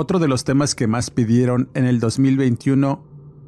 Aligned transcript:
Otro 0.00 0.20
de 0.20 0.28
los 0.28 0.44
temas 0.44 0.76
que 0.76 0.86
más 0.86 1.10
pidieron 1.10 1.70
en 1.74 1.84
el 1.84 1.98
2021 1.98 3.04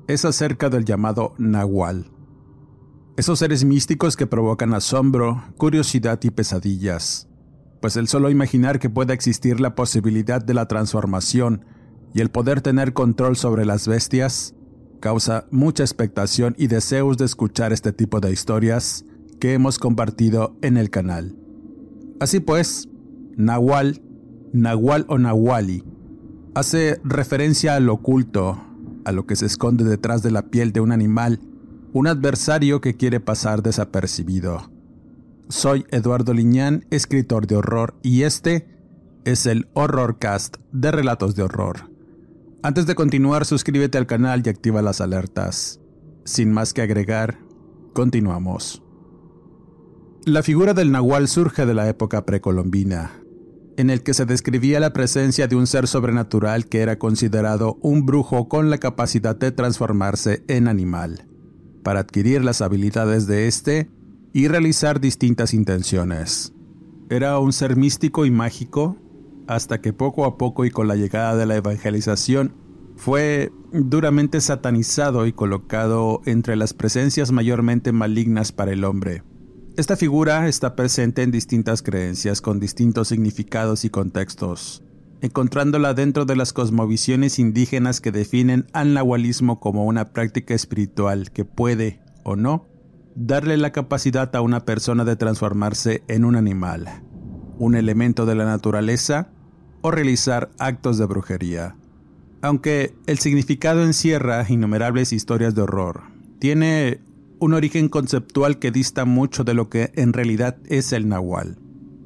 es 0.09 0.25
acerca 0.25 0.69
del 0.69 0.85
llamado 0.85 1.33
Nahual. 1.38 2.11
Esos 3.16 3.38
seres 3.38 3.65
místicos 3.65 4.16
que 4.16 4.27
provocan 4.27 4.74
asombro, 4.74 5.45
curiosidad 5.57 6.19
y 6.24 6.30
pesadillas. 6.30 7.29
Pues 7.80 7.97
el 7.97 8.09
solo 8.09 8.30
imaginar 8.30 8.80
que 8.80 8.91
pueda 8.91 9.15
existir 9.15 9.61
la 9.61 9.77
posibilidad 9.77 10.45
de 10.45 10.55
la 10.55 10.66
transformación 10.66 11.66
y 12.15 12.21
el 12.21 12.30
poder 12.33 12.63
tener 12.63 12.95
control 12.95 13.37
sobre 13.37 13.65
las 13.65 13.87
bestias 13.87 14.57
causa 14.99 15.46
mucha 15.52 15.85
expectación 15.85 16.57
y 16.59 16.67
deseos 16.67 17.17
de 17.17 17.27
escuchar 17.27 17.73
este 17.73 17.93
tipo 17.93 18.19
de 18.19 18.33
historias 18.33 19.05
que 19.39 19.55
hemos 19.55 19.79
compartido 19.79 20.57
en 20.63 20.79
el 20.79 20.91
canal. 20.91 21.37
Así 22.19 22.41
pues, 22.41 22.89
Nahual, 23.37 24.02
Nahual 24.52 25.07
o 25.09 25.17
Nahuali, 25.17 25.85
hace 26.54 27.01
referencia 27.04 27.74
al 27.74 27.88
oculto, 27.88 28.60
a 29.04 29.12
lo 29.12 29.26
que 29.26 29.37
se 29.37 29.46
esconde 29.46 29.84
detrás 29.84 30.23
de 30.23 30.30
la 30.30 30.43
piel 30.43 30.73
de 30.73 30.80
un 30.80 30.93
animal, 30.93 31.40
un 31.93 32.06
adversario 32.06 32.80
que 32.80 32.96
quiere 32.96 33.20
pasar 33.20 33.62
desapercibido. 33.62 34.71
Soy 35.48 35.84
Eduardo 35.90 36.32
Liñán, 36.32 36.87
escritor 36.90 37.46
de 37.46 37.56
horror, 37.56 37.95
y 38.02 38.23
este 38.23 38.68
es 39.24 39.46
el 39.46 39.68
Horrorcast 39.74 40.56
de 40.73 40.90
Relatos 40.90 41.34
de 41.34 41.43
Horror. 41.43 41.90
Antes 42.62 42.87
de 42.87 42.95
continuar, 42.95 43.45
suscríbete 43.46 43.98
al 43.98 44.06
canal 44.06 44.43
y 44.45 44.48
activa 44.48 44.82
las 44.82 45.01
alertas. 45.01 45.80
Sin 46.24 46.52
más 46.52 46.73
que 46.73 46.82
agregar, 46.82 47.38
continuamos. 47.95 48.82
La 50.26 50.43
figura 50.43 50.74
del 50.74 50.93
nahual 50.93 51.28
surge 51.28 51.65
de 51.65 51.74
la 51.74 51.88
época 51.88 52.26
precolombina, 52.26 53.20
en 53.76 53.90
el 53.90 54.02
que 54.02 54.15
se 54.15 54.26
describía 54.26 54.80
la 54.80 54.93
presencia 54.93 55.49
de 55.49 55.57
un 55.57 55.66
ser 55.66 55.87
sobrenatural 55.87 56.66
que 56.66 56.80
era 56.80 56.99
considerado 56.99 57.79
un 57.82 58.04
brujo 58.07 58.49
con 58.49 58.71
la 58.71 58.79
capacidad 58.79 59.37
de 59.37 59.52
transformarse 59.52 60.45
en 60.49 60.68
animal, 60.68 61.27
para 61.82 62.01
adquirir 62.01 62.45
las 62.45 62.60
habilidades 62.60 63.27
de 63.27 63.46
éste 63.46 63.90
y 64.32 64.49
realizar 64.49 65.00
distintas 65.00 65.55
intenciones. 65.55 66.53
Era 67.09 67.39
un 67.39 67.53
ser 67.53 67.77
místico 67.77 68.25
y 68.27 68.31
mágico, 68.31 68.97
hasta 69.47 69.81
que 69.81 69.93
poco 69.93 70.25
a 70.25 70.39
poco 70.39 70.65
y 70.65 70.71
con 70.71 70.87
la 70.87 70.95
llegada 70.95 71.34
de 71.34 71.47
la 71.47 71.56
evangelización 71.56 72.55
fue 72.95 73.50
duramente 73.72 74.41
satanizado 74.41 75.27
y 75.27 75.33
colocado 75.33 76.21
entre 76.27 76.55
las 76.55 76.75
presencias 76.75 77.33
mayormente 77.33 77.93
malignas 77.93 78.53
para 78.53 78.72
el 78.72 78.84
hombre. 78.84 79.22
Esta 79.81 79.97
figura 79.97 80.47
está 80.47 80.77
presente 80.77 81.23
en 81.23 81.31
distintas 81.31 81.81
creencias 81.81 82.43
con 82.43 82.61
distintos 82.61 83.09
significados 83.09 83.87
y 83.87 83.89
contextos, 83.89 84.85
encontrándola 85.23 85.95
dentro 85.95 86.27
de 86.27 86.37
las 86.37 86.53
cosmovisiones 86.53 87.39
indígenas 87.39 88.03
que 88.03 88.13
definen 88.13 88.67
al 88.75 88.93
nahualismo 88.93 89.59
como 89.59 89.87
una 89.87 90.13
práctica 90.13 90.53
espiritual 90.53 91.31
que 91.31 91.47
puede, 91.47 92.03
o 92.25 92.37
no, 92.37 92.69
darle 93.15 93.57
la 93.57 93.73
capacidad 93.73 94.37
a 94.37 94.43
una 94.43 94.67
persona 94.67 95.07
de 95.07 95.17
transformarse 95.17 96.05
en 96.09 96.27
un 96.27 96.37
animal, 96.37 97.03
un 97.59 97.75
elemento 97.75 98.27
de 98.27 98.35
la 98.35 98.45
naturaleza 98.45 99.31
o 99.81 99.91
realizar 99.91 100.51
actos 100.59 100.99
de 100.99 101.07
brujería. 101.07 101.75
Aunque 102.43 102.95
el 103.07 103.19
significado 103.19 103.83
encierra 103.83 104.45
innumerables 104.47 105.15
historias 105.15 105.55
de 105.55 105.63
horror, 105.63 106.03
tiene 106.39 107.01
un 107.41 107.55
origen 107.55 107.89
conceptual 107.89 108.59
que 108.59 108.71
dista 108.71 109.05
mucho 109.05 109.43
de 109.43 109.55
lo 109.55 109.69
que 109.69 109.91
en 109.97 110.12
realidad 110.12 110.59
es 110.67 110.93
el 110.93 111.09
nahual. 111.09 111.59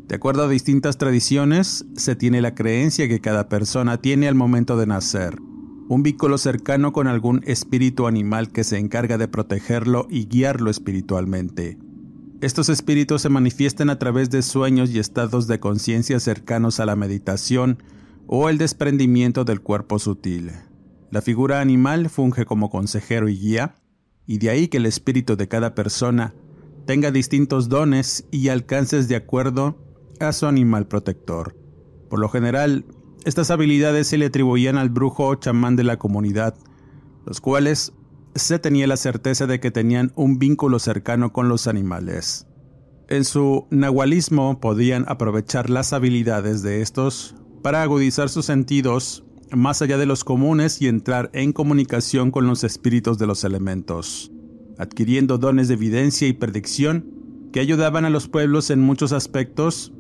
De 0.09 0.15
acuerdo 0.17 0.45
a 0.45 0.49
distintas 0.49 0.97
tradiciones, 0.97 1.85
se 1.97 2.17
tiene 2.17 2.41
la 2.41 2.55
creencia 2.55 3.09
que 3.09 3.21
cada 3.21 3.49
persona 3.49 3.99
tiene 3.99 4.29
al 4.29 4.35
momento 4.35 4.77
de 4.77 4.87
nacer 4.87 5.37
un 5.89 6.03
vínculo 6.03 6.39
cercano 6.39 6.93
con 6.93 7.07
algún 7.07 7.43
espíritu 7.45 8.07
animal 8.07 8.51
que 8.51 8.65
se 8.65 8.79
encarga 8.79 9.19
de 9.19 9.29
protegerlo 9.29 10.07
y 10.11 10.27
guiarlo 10.27 10.71
espiritualmente. 10.71 11.79
Estos 12.41 12.69
espíritus 12.69 13.23
se 13.23 13.29
manifiestan 13.29 13.91
a 13.91 13.99
través 13.99 14.31
de 14.31 14.43
sueños 14.43 14.91
y 14.91 14.99
estados 14.99 15.47
de 15.47 15.61
conciencia 15.61 16.21
cercanos 16.21 16.81
a 16.81 16.87
la 16.87 16.97
meditación 16.97 17.83
o 18.27 18.49
el 18.49 18.59
desprendimiento 18.59 19.45
del 19.45 19.61
cuerpo 19.61 19.99
sutil. 19.99 20.53
La 21.11 21.23
figura 21.23 21.61
animal 21.61 22.09
funge 22.09 22.45
como 22.45 22.71
consejero 22.71 23.29
y 23.29 23.39
guía, 23.39 23.77
y 24.27 24.39
de 24.39 24.51
ahí 24.51 24.69
que 24.69 24.79
el 24.79 24.87
espíritu 24.87 25.37
de 25.37 25.49
cada 25.49 25.75
persona 25.75 26.35
tenga 26.87 27.11
distintos 27.11 27.69
dones 27.69 28.27
y 28.31 28.49
alcances 28.49 29.09
de 29.09 29.17
acuerdo 29.17 29.77
a 30.21 30.33
su 30.33 30.47
animal 30.47 30.87
protector. 30.87 31.57
Por 32.09 32.19
lo 32.19 32.29
general, 32.29 32.85
estas 33.25 33.51
habilidades 33.51 34.09
se 34.09 34.19
le 34.19 34.27
atribuían 34.27 34.77
al 34.77 34.91
brujo 34.91 35.27
o 35.27 35.35
chamán 35.35 35.77
de 35.77 35.85
la 35.85 35.99
comunidad, 35.99 36.55
los 37.25 37.41
cuales 37.41 37.93
se 38.35 38.59
tenía 38.59 38.87
la 38.87 38.97
certeza 38.97 39.47
de 39.47 39.61
que 39.61 39.71
tenían 39.71 40.13
un 40.15 40.39
vínculo 40.39 40.79
cercano 40.79 41.33
con 41.33 41.49
los 41.49 41.67
animales. 41.67 42.47
En 43.09 43.25
su 43.25 43.67
nahualismo 43.71 44.61
podían 44.61 45.05
aprovechar 45.09 45.71
las 45.71 45.93
habilidades 45.93 46.63
de 46.63 46.83
estos 46.83 47.35
para 47.63 47.83
agudizar 47.83 48.29
sus 48.29 48.47
sentidos 48.47 49.25
más 49.57 49.83
allá 49.83 49.99
de 49.99 50.07
los 50.07 50.25
comunes 50.25 50.81
y 50.81 50.89
entrar 50.89 51.31
en 51.33 51.53
comunicación 51.53 52.31
con 52.31 52.47
los 52.47 52.65
espíritus 52.65 53.19
de 53.19 53.27
los 53.27 53.45
elementos, 53.45 54.31
adquiriendo 54.79 55.39
dones 55.39 55.69
de 55.69 55.75
evidencia 55.75 56.29
y 56.29 56.33
predicción 56.33 57.07
que 57.53 57.61
ayudaban 57.61 58.05
a 58.05 58.11
los 58.11 58.29
pueblos 58.29 58.71
en 58.71 58.81
muchos 58.81 59.13
aspectos, 59.13 59.93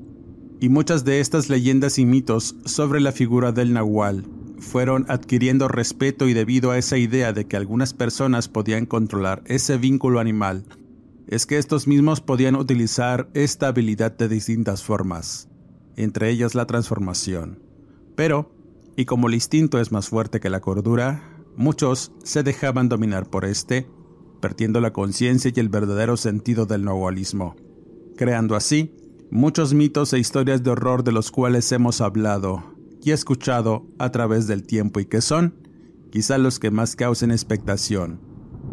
y 0.61 0.69
muchas 0.69 1.05
de 1.05 1.21
estas 1.21 1.51
leyendas 1.51 1.99
y 1.99 2.07
mitos 2.07 2.57
sobre 2.65 3.01
la 3.01 3.13
figura 3.13 3.53
del 3.53 3.73
nahual 3.73 4.25
fueron 4.59 5.05
adquiriendo 5.09 5.69
respeto 5.69 6.29
y 6.29 6.33
debido 6.33 6.71
a 6.71 6.79
esa 6.79 6.97
idea 6.97 7.33
de 7.33 7.47
que 7.47 7.57
algunas 7.57 7.93
personas 7.93 8.49
podían 8.49 8.87
controlar 8.87 9.43
ese 9.47 9.77
vínculo 9.77 10.21
animal, 10.21 10.65
es 11.27 11.47
que 11.47 11.59
estos 11.59 11.87
mismos 11.87 12.21
podían 12.21 12.57
utilizar 12.57 13.29
esta 13.35 13.69
habilidad 13.69 14.17
de 14.17 14.29
distintas 14.29 14.83
formas, 14.83 15.49
entre 15.97 16.31
ellas 16.31 16.55
la 16.55 16.67
transformación. 16.67 17.59
Pero, 18.17 18.54
y 18.97 19.05
como 19.05 19.29
el 19.29 19.35
instinto 19.35 19.81
es 19.81 19.93
más 19.93 20.09
fuerte 20.09 20.41
que 20.41 20.51
la 20.51 20.61
cordura, 20.61 21.23
muchos 21.57 22.13
se 22.23 22.43
dejaban 22.43 22.89
dominar 22.89 23.29
por 23.29 23.45
este, 23.45 23.89
perdiendo 24.41 24.81
la 24.81 24.93
conciencia 24.93 25.51
y 25.55 25.61
el 25.61 25.69
verdadero 25.69 26.17
sentido 26.17 26.67
del 26.67 26.85
nahualismo, 26.85 27.57
creando 28.17 28.57
así 28.57 28.95
muchos 29.31 29.75
mitos 29.75 30.13
e 30.13 30.19
historias 30.19 30.63
de 30.63 30.71
horror 30.71 31.03
de 31.03 31.13
los 31.13 31.31
cuales 31.31 31.73
hemos 31.73 32.01
hablado 32.01 32.75
y 33.03 33.11
escuchado 33.13 33.87
a 33.99 34.11
través 34.11 34.47
del 34.47 34.65
tiempo 34.65 35.01
y 35.01 35.07
que 35.07 35.21
son, 35.21 35.57
quizá 36.11 36.39
los 36.39 36.59
que 36.59 36.71
más 36.71 36.95
causen 36.95 37.31
expectación. 37.31 38.21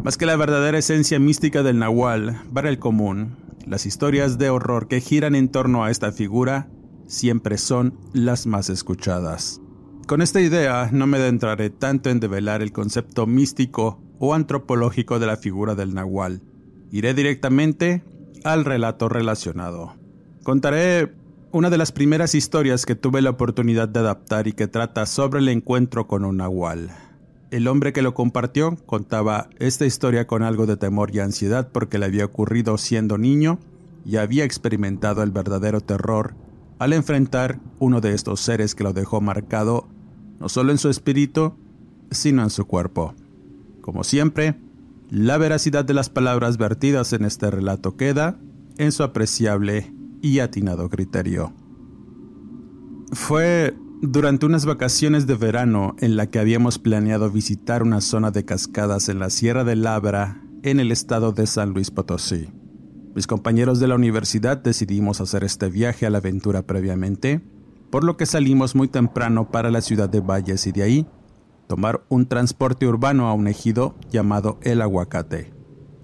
Más 0.04 0.16
que 0.16 0.26
la 0.26 0.36
verdadera 0.36 0.78
esencia 0.78 1.18
mística 1.18 1.62
del 1.62 1.78
nahual, 1.78 2.40
para 2.52 2.68
el 2.68 2.78
común, 2.78 3.36
las 3.66 3.86
historias 3.86 4.38
de 4.38 4.50
horror 4.50 4.88
que 4.88 5.00
giran 5.00 5.34
en 5.34 5.48
torno 5.48 5.84
a 5.84 5.90
esta 5.90 6.12
figura 6.12 6.68
siempre 7.06 7.58
son 7.58 7.98
las 8.12 8.46
más 8.46 8.70
escuchadas. 8.70 9.61
Con 10.06 10.20
esta 10.20 10.40
idea 10.40 10.90
no 10.92 11.06
me 11.06 11.18
adentraré 11.18 11.70
tanto 11.70 12.10
en 12.10 12.20
develar 12.20 12.60
el 12.60 12.72
concepto 12.72 13.26
místico 13.26 14.00
o 14.18 14.34
antropológico 14.34 15.18
de 15.18 15.26
la 15.26 15.36
figura 15.36 15.74
del 15.74 15.94
nahual. 15.94 16.42
Iré 16.90 17.14
directamente 17.14 18.02
al 18.44 18.64
relato 18.64 19.08
relacionado. 19.08 19.94
Contaré 20.42 21.12
una 21.52 21.70
de 21.70 21.78
las 21.78 21.92
primeras 21.92 22.34
historias 22.34 22.84
que 22.84 22.94
tuve 22.96 23.22
la 23.22 23.30
oportunidad 23.30 23.88
de 23.88 24.00
adaptar 24.00 24.48
y 24.48 24.52
que 24.52 24.66
trata 24.66 25.06
sobre 25.06 25.40
el 25.40 25.48
encuentro 25.48 26.08
con 26.08 26.24
un 26.24 26.38
nahual. 26.38 26.90
El 27.50 27.68
hombre 27.68 27.92
que 27.92 28.02
lo 28.02 28.12
compartió 28.14 28.76
contaba 28.86 29.48
esta 29.58 29.86
historia 29.86 30.26
con 30.26 30.42
algo 30.42 30.66
de 30.66 30.76
temor 30.76 31.14
y 31.14 31.20
ansiedad 31.20 31.68
porque 31.70 31.98
le 31.98 32.06
había 32.06 32.24
ocurrido 32.24 32.76
siendo 32.76 33.18
niño 33.18 33.60
y 34.04 34.16
había 34.16 34.44
experimentado 34.44 35.22
el 35.22 35.30
verdadero 35.30 35.80
terror 35.80 36.34
al 36.82 36.92
enfrentar 36.92 37.60
uno 37.78 38.00
de 38.00 38.12
estos 38.12 38.40
seres 38.40 38.74
que 38.74 38.82
lo 38.82 38.92
dejó 38.92 39.20
marcado 39.20 39.88
no 40.40 40.48
solo 40.48 40.72
en 40.72 40.78
su 40.78 40.88
espíritu, 40.88 41.54
sino 42.10 42.42
en 42.42 42.50
su 42.50 42.66
cuerpo. 42.66 43.14
Como 43.80 44.02
siempre, 44.02 44.58
la 45.08 45.38
veracidad 45.38 45.84
de 45.84 45.94
las 45.94 46.10
palabras 46.10 46.58
vertidas 46.58 47.12
en 47.12 47.24
este 47.24 47.48
relato 47.52 47.96
queda 47.96 48.40
en 48.78 48.90
su 48.90 49.04
apreciable 49.04 49.94
y 50.20 50.40
atinado 50.40 50.88
criterio. 50.88 51.52
Fue 53.12 53.76
durante 54.00 54.46
unas 54.46 54.66
vacaciones 54.66 55.28
de 55.28 55.36
verano 55.36 55.94
en 56.00 56.16
la 56.16 56.28
que 56.28 56.40
habíamos 56.40 56.80
planeado 56.80 57.30
visitar 57.30 57.84
una 57.84 58.00
zona 58.00 58.32
de 58.32 58.44
cascadas 58.44 59.08
en 59.08 59.20
la 59.20 59.30
Sierra 59.30 59.62
de 59.62 59.76
Labra, 59.76 60.42
en 60.64 60.80
el 60.80 60.90
estado 60.90 61.30
de 61.30 61.46
San 61.46 61.70
Luis 61.70 61.92
Potosí. 61.92 62.48
Mis 63.14 63.26
compañeros 63.26 63.78
de 63.78 63.88
la 63.88 63.94
universidad 63.94 64.56
decidimos 64.56 65.20
hacer 65.20 65.44
este 65.44 65.68
viaje 65.68 66.06
a 66.06 66.10
la 66.10 66.18
aventura 66.18 66.62
previamente, 66.62 67.42
por 67.90 68.04
lo 68.04 68.16
que 68.16 68.24
salimos 68.24 68.74
muy 68.74 68.88
temprano 68.88 69.50
para 69.50 69.70
la 69.70 69.82
ciudad 69.82 70.08
de 70.08 70.20
Valles 70.20 70.66
y 70.66 70.72
de 70.72 70.82
ahí 70.82 71.06
tomar 71.66 72.04
un 72.08 72.26
transporte 72.26 72.86
urbano 72.86 73.28
a 73.28 73.34
un 73.34 73.48
ejido 73.48 73.94
llamado 74.10 74.58
El 74.62 74.80
Aguacate. 74.80 75.52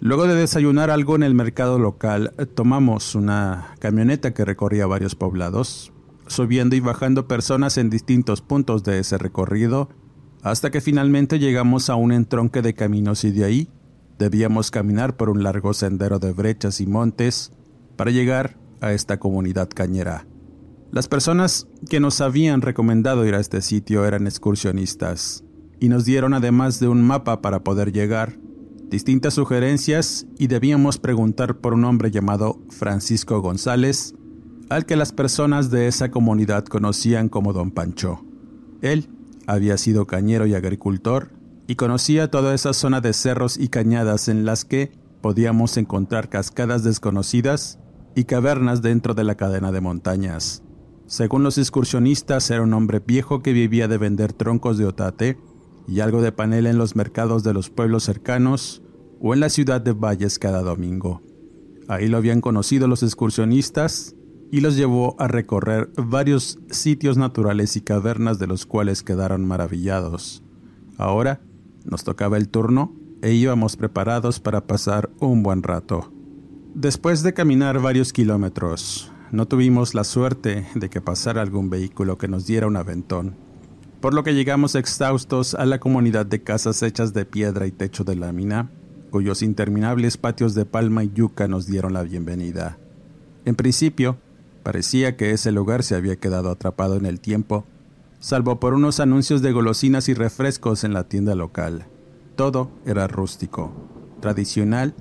Luego 0.01 0.27
de 0.27 0.35
desayunar 0.35 0.91
algo 0.91 1.17
en 1.17 1.23
el 1.23 1.35
mercado 1.35 1.79
local, 1.79 2.35
tomamos 2.55 3.15
una 3.15 3.75
camioneta 3.79 4.35
que 4.35 4.45
recorría 4.45 4.87
varios 4.87 5.15
poblados, 5.15 5.93
subiendo 6.27 6.77
y 6.77 6.81
bajando 6.81 7.27
personas 7.27 7.79
en 7.79 7.89
distintos 7.89 8.43
puntos 8.43 8.85
de 8.85 8.99
ese 8.99 9.17
recorrido, 9.17 9.89
hasta 10.43 10.71
que 10.71 10.83
finalmente 10.83 11.39
llegamos 11.39 11.89
a 11.89 11.97
un 11.97 12.13
entronque 12.13 12.61
de 12.61 12.75
caminos 12.75 13.25
y 13.25 13.31
de 13.31 13.45
ahí 13.45 13.71
debíamos 14.19 14.71
caminar 14.71 15.17
por 15.17 15.31
un 15.31 15.43
largo 15.43 15.73
sendero 15.75 16.19
de 16.19 16.33
brechas 16.33 16.81
y 16.81 16.87
montes 16.87 17.53
para 17.97 18.11
llegar 18.11 18.57
a 18.81 18.93
esta 18.93 19.19
comunidad 19.19 19.69
cañera. 19.69 20.27
Las 20.91 21.09
personas 21.09 21.69
que 21.89 22.01
nos 22.01 22.21
habían 22.21 22.63
recomendado 22.63 23.27
ir 23.27 23.35
a 23.35 23.41
este 23.41 23.61
sitio 23.61 24.07
eran 24.07 24.27
excursionistas 24.27 25.45
y 25.81 25.89
nos 25.89 26.05
dieron 26.05 26.35
además 26.35 26.81
de 26.81 26.89
un 26.89 27.03
mapa 27.03 27.43
para 27.43 27.63
poder 27.63 27.93
llegar, 27.93 28.39
distintas 28.89 29.35
sugerencias 29.35 30.27
y 30.39 30.47
debíamos 30.47 30.99
preguntar 30.99 31.59
por 31.59 31.75
un 31.75 31.85
hombre 31.85 32.11
llamado 32.11 32.61
Francisco 32.71 33.41
González, 33.41 34.15
al 34.71 34.87
que 34.87 34.97
las 34.97 35.13
personas 35.13 35.71
de 35.71 35.89
esa 35.89 36.11
comunidad 36.11 36.65
conocían 36.65 37.29
como 37.29 37.53
Don 37.53 37.71
Pancho. 37.71 38.25
Él 38.81 39.09
había 39.47 39.77
sido 39.79 40.07
cañero 40.07 40.47
y 40.47 40.55
agricultor 40.55 41.31
y 41.69 41.77
conocía 41.77 42.31
toda 42.31 42.55
esa 42.55 42.73
zona 42.73 43.03
de 43.03 43.13
cerros 43.13 43.59
y 43.59 43.69
cañadas 43.69 44.29
en 44.29 44.47
las 44.47 44.65
que 44.65 44.91
podíamos 45.21 45.77
encontrar 45.77 46.31
cascadas 46.31 46.83
desconocidas 46.83 47.79
y 48.15 48.25
cavernas 48.25 48.81
dentro 48.81 49.13
de 49.13 49.23
la 49.23 49.37
cadena 49.37 49.71
de 49.71 49.83
montañas. 49.83 50.63
Según 51.07 51.43
los 51.43 51.59
excursionistas, 51.59 52.51
era 52.51 52.63
un 52.63 52.73
hombre 52.73 53.01
viejo 53.07 53.43
que 53.43 53.53
vivía 53.53 53.87
de 53.87 53.99
vender 53.99 54.33
troncos 54.33 54.79
de 54.79 54.87
otate 54.87 55.39
y 55.87 56.01
algo 56.01 56.23
de 56.23 56.33
panela 56.33 56.71
en 56.71 56.79
los 56.79 56.97
mercados 56.97 57.45
de 57.45 57.53
los 57.53 57.69
pueblos 57.69 58.05
cercanos 58.05 58.83
o 59.21 59.35
en 59.35 59.41
la 59.41 59.51
ciudad 59.51 59.83
de 59.83 59.93
Valles 59.93 60.39
cada 60.39 60.63
domingo. 60.63 61.23
Ahí 61.87 62.09
lo 62.09 62.17
habían 62.17 62.41
conocido 62.41 62.89
los 62.89 63.03
excursionistas 63.03 64.17
y 64.51 64.61
los 64.61 64.75
llevó 64.75 65.17
a 65.19 65.29
recorrer 65.29 65.91
varios 65.99 66.59
sitios 66.71 67.19
naturales 67.19 67.77
y 67.77 67.83
cavernas 67.83 68.39
de 68.39 68.47
los 68.47 68.65
cuales 68.65 69.03
quedaron 69.03 69.47
maravillados. 69.47 70.43
Ahora 70.97 71.43
nos 71.91 72.05
tocaba 72.05 72.37
el 72.37 72.49
turno 72.49 72.95
e 73.23 73.33
íbamos 73.33 73.77
preparados 73.77 74.41
para 74.41 74.67
pasar 74.67 75.11
un 75.19 75.43
buen 75.43 75.63
rato. 75.63 76.13
Después 76.75 77.23
de 77.23 77.35
caminar 77.35 77.81
varios 77.81 78.13
kilómetros, 78.13 79.13
no 79.33 79.47
tuvimos 79.47 79.95
la 79.95 80.05
suerte 80.05 80.67
de 80.75 80.89
que 80.89 81.01
pasara 81.01 81.43
algún 81.43 81.71
vehículo 81.71 82.19
que 82.19 82.29
nos 82.29 82.47
diera 82.47 82.67
un 82.67 82.77
aventón 82.77 83.49
por 84.01 84.15
lo 84.15 84.23
que 84.23 84.35
llegamos 84.35 84.75
exhaustos 84.75 85.55
a 85.55 85.67
la 85.67 85.81
comunidad 85.81 86.27
de 86.27 86.43
casas 86.43 86.83
hechas 86.83 87.13
de 87.13 87.25
piedra 87.25 87.67
y 87.67 87.73
techo 87.73 88.05
de 88.05 88.15
lámina, 88.15 88.71
cuyos 89.11 89.43
interminables 89.43 90.17
patios 90.17 90.55
de 90.55 90.65
palma 90.65 91.03
y 91.03 91.11
yuca 91.13 91.49
nos 91.49 91.67
dieron 91.67 91.95
la 91.95 92.03
bienvenida. 92.03 92.79
En 93.45 93.57
principio, 93.57 94.19
parecía 94.63 95.17
que 95.17 95.33
ese 95.33 95.51
lugar 95.51 95.83
se 95.83 95.97
había 95.97 96.17
quedado 96.17 96.51
atrapado 96.51 96.97
en 96.97 97.07
el 97.07 97.19
tiempo, 97.19 97.65
salvo 98.21 98.59
por 98.61 98.75
unos 98.75 99.01
anuncios 99.01 99.43
de 99.43 99.53
golosinas 99.53 100.09
y 100.09 100.15
refrescos 100.15 100.85
en 100.85 100.93
la 100.93 101.09
tienda 101.09 101.35
local. 101.35 101.87
Todo 102.37 102.71
era 102.85 103.07
rústico, 103.07 103.73
tradicional, 104.21 104.95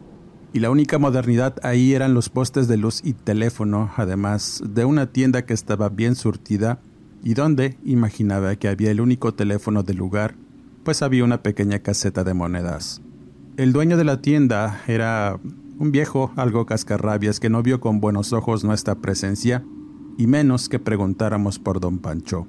y 0.54 0.60
la 0.60 0.72
única 0.72 0.98
modernidad 0.98 1.56
ahí 1.64 1.94
eran 1.94 2.14
los 2.14 2.30
postes 2.30 2.68
de 2.68 2.78
luz 2.78 3.02
y 3.04 3.14
teléfono, 3.14 3.92
además 3.96 4.64
de 4.68 4.86
una 4.86 5.08
tienda 5.08 5.46
que 5.46 5.54
estaba 5.54 5.90
bien 5.90 6.16
surtida 6.16 6.80
y 7.24 7.34
donde 7.34 7.78
imaginaba 7.84 8.56
que 8.56 8.68
había 8.68 8.92
el 8.92 9.02
único 9.02 9.34
teléfono 9.34 9.84
del 9.84 9.98
lugar, 9.98 10.36
pues 10.84 11.02
había 11.02 11.24
una 11.24 11.44
pequeña 11.44 11.80
caseta 11.80 12.24
de 12.24 12.34
monedas. 12.34 13.02
El 13.58 13.74
dueño 13.74 13.98
de 13.98 14.06
la 14.06 14.22
tienda 14.22 14.82
era 14.88 15.40
un 15.80 15.92
viejo 15.92 16.32
algo 16.38 16.66
cascarrabias 16.66 17.40
que 17.40 17.50
no 17.50 17.62
vio 17.62 17.80
con 17.80 18.00
buenos 18.00 18.34
ojos 18.34 18.64
nuestra 18.64 18.96
presencia 18.96 19.64
y 20.18 20.28
menos 20.28 20.70
que 20.70 20.80
preguntáramos 20.80 21.60
por 21.60 21.80
don 21.80 22.00
Pancho. 22.00 22.48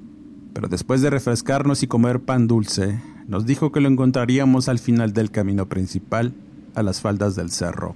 Pero 0.53 0.67
después 0.67 1.01
de 1.01 1.09
refrescarnos 1.09 1.83
y 1.83 1.87
comer 1.87 2.19
pan 2.19 2.47
dulce, 2.47 2.99
nos 3.27 3.45
dijo 3.45 3.71
que 3.71 3.79
lo 3.79 3.87
encontraríamos 3.87 4.69
al 4.69 4.79
final 4.79 5.13
del 5.13 5.31
camino 5.31 5.67
principal, 5.67 6.33
a 6.75 6.83
las 6.83 7.01
faldas 7.01 7.35
del 7.35 7.51
cerro. 7.51 7.95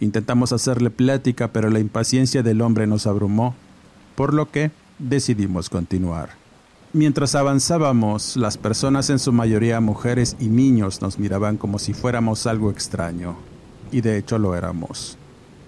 Intentamos 0.00 0.52
hacerle 0.52 0.90
plática, 0.90 1.52
pero 1.52 1.70
la 1.70 1.78
impaciencia 1.78 2.42
del 2.42 2.60
hombre 2.60 2.86
nos 2.86 3.06
abrumó, 3.06 3.54
por 4.14 4.34
lo 4.34 4.50
que 4.50 4.70
decidimos 4.98 5.70
continuar. 5.70 6.30
Mientras 6.92 7.34
avanzábamos, 7.34 8.36
las 8.36 8.58
personas, 8.58 9.10
en 9.10 9.18
su 9.18 9.32
mayoría 9.32 9.80
mujeres 9.80 10.36
y 10.38 10.48
niños, 10.48 11.02
nos 11.02 11.18
miraban 11.18 11.56
como 11.56 11.78
si 11.78 11.92
fuéramos 11.92 12.46
algo 12.46 12.70
extraño, 12.70 13.36
y 13.90 14.00
de 14.00 14.18
hecho 14.18 14.38
lo 14.38 14.54
éramos. 14.54 15.18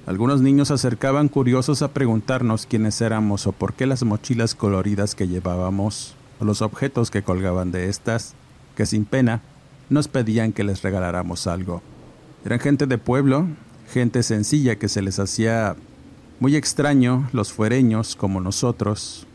Algunos 0.06 0.40
niños 0.40 0.68
se 0.68 0.74
acercaban 0.74 1.28
curiosos 1.28 1.82
a 1.82 1.92
preguntarnos 1.92 2.64
quiénes 2.64 3.00
éramos 3.02 3.46
o 3.46 3.52
por 3.52 3.74
qué 3.74 3.86
las 3.86 4.04
mochilas 4.04 4.54
coloridas 4.54 5.14
que 5.14 5.28
llevábamos, 5.28 6.14
los 6.44 6.62
objetos 6.62 7.10
que 7.10 7.22
colgaban 7.22 7.72
de 7.72 7.88
estas, 7.88 8.34
que 8.76 8.86
sin 8.86 9.04
pena 9.04 9.42
nos 9.90 10.08
pedían 10.08 10.52
que 10.52 10.64
les 10.64 10.82
regaláramos 10.82 11.46
algo. 11.46 11.82
Eran 12.44 12.60
gente 12.60 12.86
de 12.86 12.98
pueblo, 12.98 13.46
gente 13.92 14.22
sencilla 14.22 14.76
que 14.76 14.88
se 14.88 15.02
les 15.02 15.18
hacía 15.18 15.76
muy 16.40 16.54
extraño, 16.54 17.28
los 17.32 17.52
fuereños, 17.52 18.14
como 18.14 18.40
nosotros, 18.40 19.26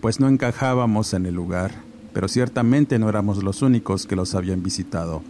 pues 0.00 0.20
no 0.20 0.28
encajábamos 0.28 1.12
en 1.12 1.26
el 1.26 1.34
lugar, 1.34 1.72
pero 2.12 2.28
ciertamente 2.28 2.98
no 2.98 3.08
éramos 3.08 3.42
los 3.42 3.60
únicos 3.62 4.06
que 4.06 4.16
los 4.16 4.34
habían 4.34 4.62
visitado. 4.62 5.22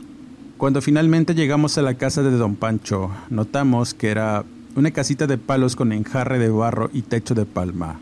Cuando 0.57 0.81
finalmente 0.81 1.35
llegamos 1.35 1.77
a 1.77 1.83
la 1.83 1.95
casa 1.95 2.23
de 2.23 2.31
don 2.31 2.57
Pancho, 2.57 3.11
notamos 3.29 3.93
que 3.93 4.11
era 4.11 4.45
una 4.77 4.91
casita 4.91 5.27
de 5.27 5.37
palos 5.37 5.75
con 5.75 5.93
enjarre 5.93 6.39
de 6.39 6.49
barro 6.49 6.91
y 6.93 7.03
techo 7.03 7.35
de 7.35 7.45
palma. 7.45 7.99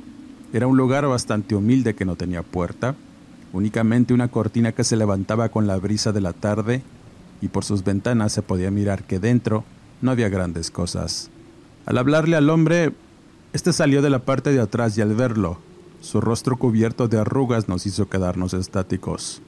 Era 0.53 0.67
un 0.67 0.77
lugar 0.77 1.07
bastante 1.07 1.55
humilde 1.55 1.95
que 1.95 2.05
no 2.05 2.17
tenía 2.17 2.43
puerta, 2.43 2.95
únicamente 3.55 4.13
una 4.13 4.29
cortina 4.29 4.73
que 4.73 4.85
se 4.85 4.97
levantaba 4.97 5.49
con 5.49 5.67
la 5.67 5.77
brisa 5.77 6.13
de 6.13 6.21
la 6.21 6.33
tarde 6.33 6.83
y 7.41 7.49
por 7.49 7.65
sus 7.65 7.85
ventanas 7.85 8.33
se 8.33 8.43
podía 8.43 8.71
mirar 8.71 9.05
que 9.05 9.19
dentro 9.19 9.65
no 10.03 10.11
había 10.11 10.29
grandes 10.29 10.71
cosas. 10.71 11.31
Al 11.87 11.99
hablarle 11.99 12.37
al 12.37 12.51
hombre 12.51 12.93
este 13.55 13.73
salió 13.73 14.03
de 14.03 14.11
la 14.11 14.19
parte 14.19 14.51
de 14.53 14.61
atrás 14.61 14.99
y 14.99 15.01
al 15.01 15.15
verlo, 15.15 15.59
su 16.01 16.21
rostro 16.21 16.57
cubierto 16.57 17.07
de 17.07 17.19
arrugas 17.19 17.69
nos 17.69 17.87
hizo 17.87 18.09
quedarnos 18.09 18.53
estáticos. 18.53 19.41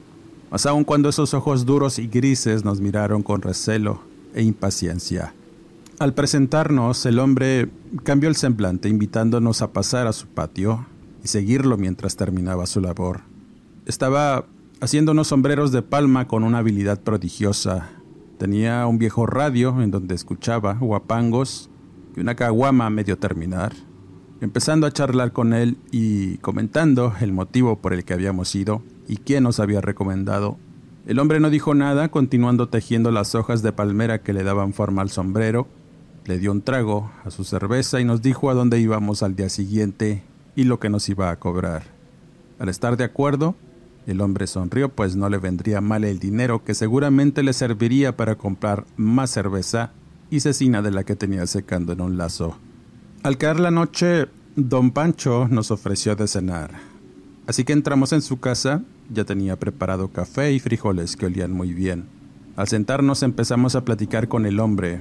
Más 0.48 0.64
aún 0.64 0.84
cuando 0.84 1.08
esos 1.08 1.34
ojos 1.34 1.66
duros 1.66 1.98
y 1.98 2.06
grises 2.06 2.64
nos 2.64 2.80
miraron 2.80 3.24
con 3.24 3.42
recelo 3.42 4.00
e 4.32 4.42
impaciencia. 4.42 5.34
Al 5.98 6.14
presentarnos, 6.14 7.04
el 7.04 7.18
hombre 7.18 7.68
cambió 8.04 8.28
el 8.28 8.36
semblante 8.36 8.88
invitándonos 8.88 9.60
a 9.60 9.72
pasar 9.72 10.06
a 10.06 10.12
su 10.12 10.28
patio 10.28 10.86
y 11.24 11.26
seguirlo 11.26 11.76
mientras 11.76 12.14
terminaba 12.14 12.66
su 12.66 12.80
labor. 12.80 13.22
Estaba 13.86 14.46
haciendo 14.80 15.12
unos 15.12 15.28
sombreros 15.28 15.70
de 15.70 15.80
palma 15.80 16.26
con 16.26 16.42
una 16.42 16.58
habilidad 16.58 17.00
prodigiosa. 17.00 17.88
Tenía 18.36 18.84
un 18.88 18.98
viejo 18.98 19.26
radio 19.26 19.80
en 19.80 19.92
donde 19.92 20.16
escuchaba 20.16 20.74
guapangos 20.74 21.70
y 22.16 22.20
una 22.20 22.34
caguama 22.34 22.86
a 22.86 22.90
medio 22.90 23.16
terminar. 23.16 23.74
Empezando 24.40 24.88
a 24.88 24.90
charlar 24.90 25.32
con 25.32 25.52
él 25.54 25.78
y 25.92 26.38
comentando 26.38 27.14
el 27.20 27.32
motivo 27.32 27.78
por 27.78 27.92
el 27.92 28.04
que 28.04 28.12
habíamos 28.12 28.52
ido 28.56 28.82
y 29.06 29.18
quién 29.18 29.44
nos 29.44 29.60
había 29.60 29.80
recomendado, 29.80 30.58
el 31.06 31.20
hombre 31.20 31.38
no 31.38 31.48
dijo 31.48 31.72
nada, 31.72 32.08
continuando 32.08 32.68
tejiendo 32.68 33.12
las 33.12 33.36
hojas 33.36 33.62
de 33.62 33.72
palmera 33.72 34.20
que 34.20 34.32
le 34.32 34.42
daban 34.42 34.72
forma 34.72 35.02
al 35.02 35.10
sombrero, 35.10 35.68
le 36.24 36.40
dio 36.40 36.50
un 36.50 36.62
trago 36.62 37.12
a 37.24 37.30
su 37.30 37.44
cerveza 37.44 38.00
y 38.00 38.04
nos 38.04 38.20
dijo 38.20 38.50
a 38.50 38.54
dónde 38.54 38.80
íbamos 38.80 39.22
al 39.22 39.36
día 39.36 39.48
siguiente 39.48 40.24
y 40.56 40.64
lo 40.64 40.80
que 40.80 40.90
nos 40.90 41.08
iba 41.08 41.30
a 41.30 41.38
cobrar. 41.38 41.84
Al 42.58 42.68
estar 42.68 42.96
de 42.96 43.04
acuerdo, 43.04 43.54
el 44.06 44.20
hombre 44.20 44.46
sonrió, 44.46 44.88
pues 44.88 45.16
no 45.16 45.28
le 45.28 45.38
vendría 45.38 45.80
mal 45.80 46.04
el 46.04 46.20
dinero 46.20 46.64
que 46.64 46.74
seguramente 46.74 47.42
le 47.42 47.52
serviría 47.52 48.16
para 48.16 48.36
comprar 48.36 48.86
más 48.96 49.30
cerveza 49.30 49.90
y 50.30 50.40
cecina 50.40 50.80
de 50.80 50.92
la 50.92 51.04
que 51.04 51.16
tenía 51.16 51.46
secando 51.46 51.92
en 51.92 52.00
un 52.00 52.16
lazo. 52.16 52.56
Al 53.24 53.36
caer 53.36 53.58
la 53.58 53.72
noche, 53.72 54.26
don 54.54 54.92
Pancho 54.92 55.48
nos 55.48 55.72
ofreció 55.72 56.14
de 56.14 56.28
cenar. 56.28 56.70
Así 57.48 57.64
que 57.64 57.72
entramos 57.72 58.12
en 58.12 58.22
su 58.22 58.38
casa, 58.38 58.82
ya 59.12 59.24
tenía 59.24 59.58
preparado 59.58 60.08
café 60.08 60.52
y 60.52 60.60
frijoles 60.60 61.16
que 61.16 61.26
olían 61.26 61.52
muy 61.52 61.72
bien. 61.74 62.04
Al 62.56 62.68
sentarnos 62.68 63.22
empezamos 63.22 63.74
a 63.74 63.84
platicar 63.84 64.28
con 64.28 64.46
el 64.46 64.60
hombre. 64.60 65.00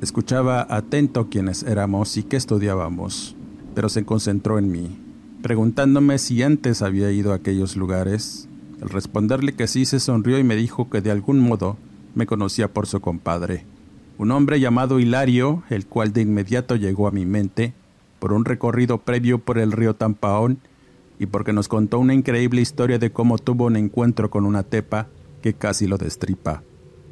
Escuchaba 0.00 0.66
atento 0.68 1.28
quiénes 1.30 1.62
éramos 1.62 2.16
y 2.16 2.24
qué 2.24 2.36
estudiábamos, 2.36 3.36
pero 3.74 3.88
se 3.88 4.04
concentró 4.04 4.58
en 4.58 4.70
mí 4.70 5.01
preguntándome 5.42 6.18
si 6.18 6.42
antes 6.42 6.82
había 6.82 7.10
ido 7.10 7.32
a 7.32 7.36
aquellos 7.36 7.76
lugares. 7.76 8.48
Al 8.80 8.88
responderle 8.88 9.54
que 9.54 9.66
sí, 9.66 9.84
se 9.84 10.00
sonrió 10.00 10.38
y 10.38 10.44
me 10.44 10.56
dijo 10.56 10.88
que 10.88 11.00
de 11.00 11.10
algún 11.10 11.40
modo 11.40 11.76
me 12.14 12.26
conocía 12.26 12.72
por 12.72 12.86
su 12.86 13.00
compadre, 13.00 13.64
un 14.18 14.30
hombre 14.30 14.60
llamado 14.60 15.00
Hilario, 15.00 15.64
el 15.70 15.86
cual 15.86 16.12
de 16.12 16.22
inmediato 16.22 16.76
llegó 16.76 17.08
a 17.08 17.10
mi 17.10 17.26
mente 17.26 17.74
por 18.20 18.32
un 18.32 18.44
recorrido 18.44 18.98
previo 18.98 19.38
por 19.38 19.58
el 19.58 19.72
río 19.72 19.94
Tampaón 19.94 20.58
y 21.18 21.26
porque 21.26 21.52
nos 21.52 21.66
contó 21.66 21.98
una 21.98 22.14
increíble 22.14 22.60
historia 22.60 22.98
de 22.98 23.10
cómo 23.10 23.38
tuvo 23.38 23.64
un 23.66 23.76
encuentro 23.76 24.30
con 24.30 24.44
una 24.44 24.62
tepa 24.62 25.08
que 25.40 25.54
casi 25.54 25.86
lo 25.86 25.98
destripa. 25.98 26.62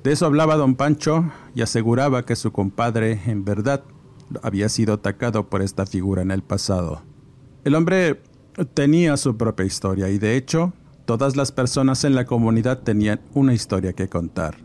De 0.04 0.12
eso 0.12 0.26
hablaba 0.26 0.56
don 0.56 0.76
Pancho 0.76 1.30
y 1.54 1.62
aseguraba 1.62 2.25
que 2.25 2.37
su 2.37 2.52
compadre, 2.52 3.20
en 3.26 3.44
verdad, 3.44 3.82
había 4.42 4.68
sido 4.68 4.94
atacado 4.94 5.49
por 5.49 5.62
esta 5.62 5.87
figura 5.87 6.22
en 6.22 6.30
el 6.30 6.42
pasado. 6.42 7.02
El 7.62 7.75
hombre 7.75 8.23
tenía 8.73 9.17
su 9.19 9.37
propia 9.37 9.67
historia 9.67 10.09
y 10.09 10.19
de 10.19 10.37
hecho 10.37 10.73
todas 11.05 11.37
las 11.37 11.52
personas 11.52 12.05
en 12.05 12.14
la 12.14 12.25
comunidad 12.25 12.83
tenían 12.83 13.21
una 13.35 13.52
historia 13.52 13.93
que 13.93 14.09
contar. 14.09 14.57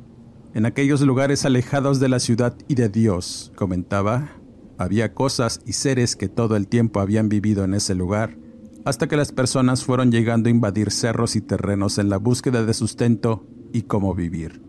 En 0.53 0.65
aquellos 0.65 1.01
lugares 1.01 1.43
alejados 1.43 1.99
de 1.99 2.07
la 2.07 2.19
ciudad 2.19 2.55
y 2.69 2.75
de 2.75 2.87
Dios, 2.87 3.51
comentaba, 3.55 4.29
había 4.77 5.13
cosas 5.13 5.59
y 5.65 5.73
seres 5.73 6.15
que 6.15 6.29
todo 6.29 6.55
el 6.55 6.67
tiempo 6.67 7.01
habían 7.01 7.27
vivido 7.27 7.65
en 7.65 7.73
ese 7.73 7.95
lugar, 7.95 8.37
hasta 8.85 9.07
que 9.07 9.17
las 9.17 9.33
personas 9.33 9.83
fueron 9.83 10.11
llegando 10.11 10.47
a 10.47 10.51
invadir 10.51 10.91
cerros 10.91 11.35
y 11.35 11.41
terrenos 11.41 11.97
en 11.97 12.07
la 12.09 12.17
búsqueda 12.17 12.63
de 12.63 12.73
sustento 12.73 13.45
y 13.73 13.81
cómo 13.81 14.15
vivir. 14.15 14.61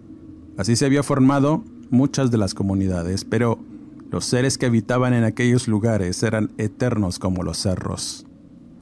Así 0.56 0.75
se 0.75 0.87
había 0.87 1.04
formado 1.04 1.62
muchas 1.90 2.33
de 2.33 2.38
las 2.38 2.54
comunidades, 2.54 3.25
pero 3.25 3.61
los 4.10 4.25
seres 4.25 4.58
que 4.58 4.66
habitaban 4.66 5.14
en 5.14 5.25
aquellos 5.25 5.68
lugares 5.68 6.22
eran 6.22 6.52
eternos 6.58 7.18
como 7.18 7.42
los 7.42 7.58
cerros. 7.58 8.26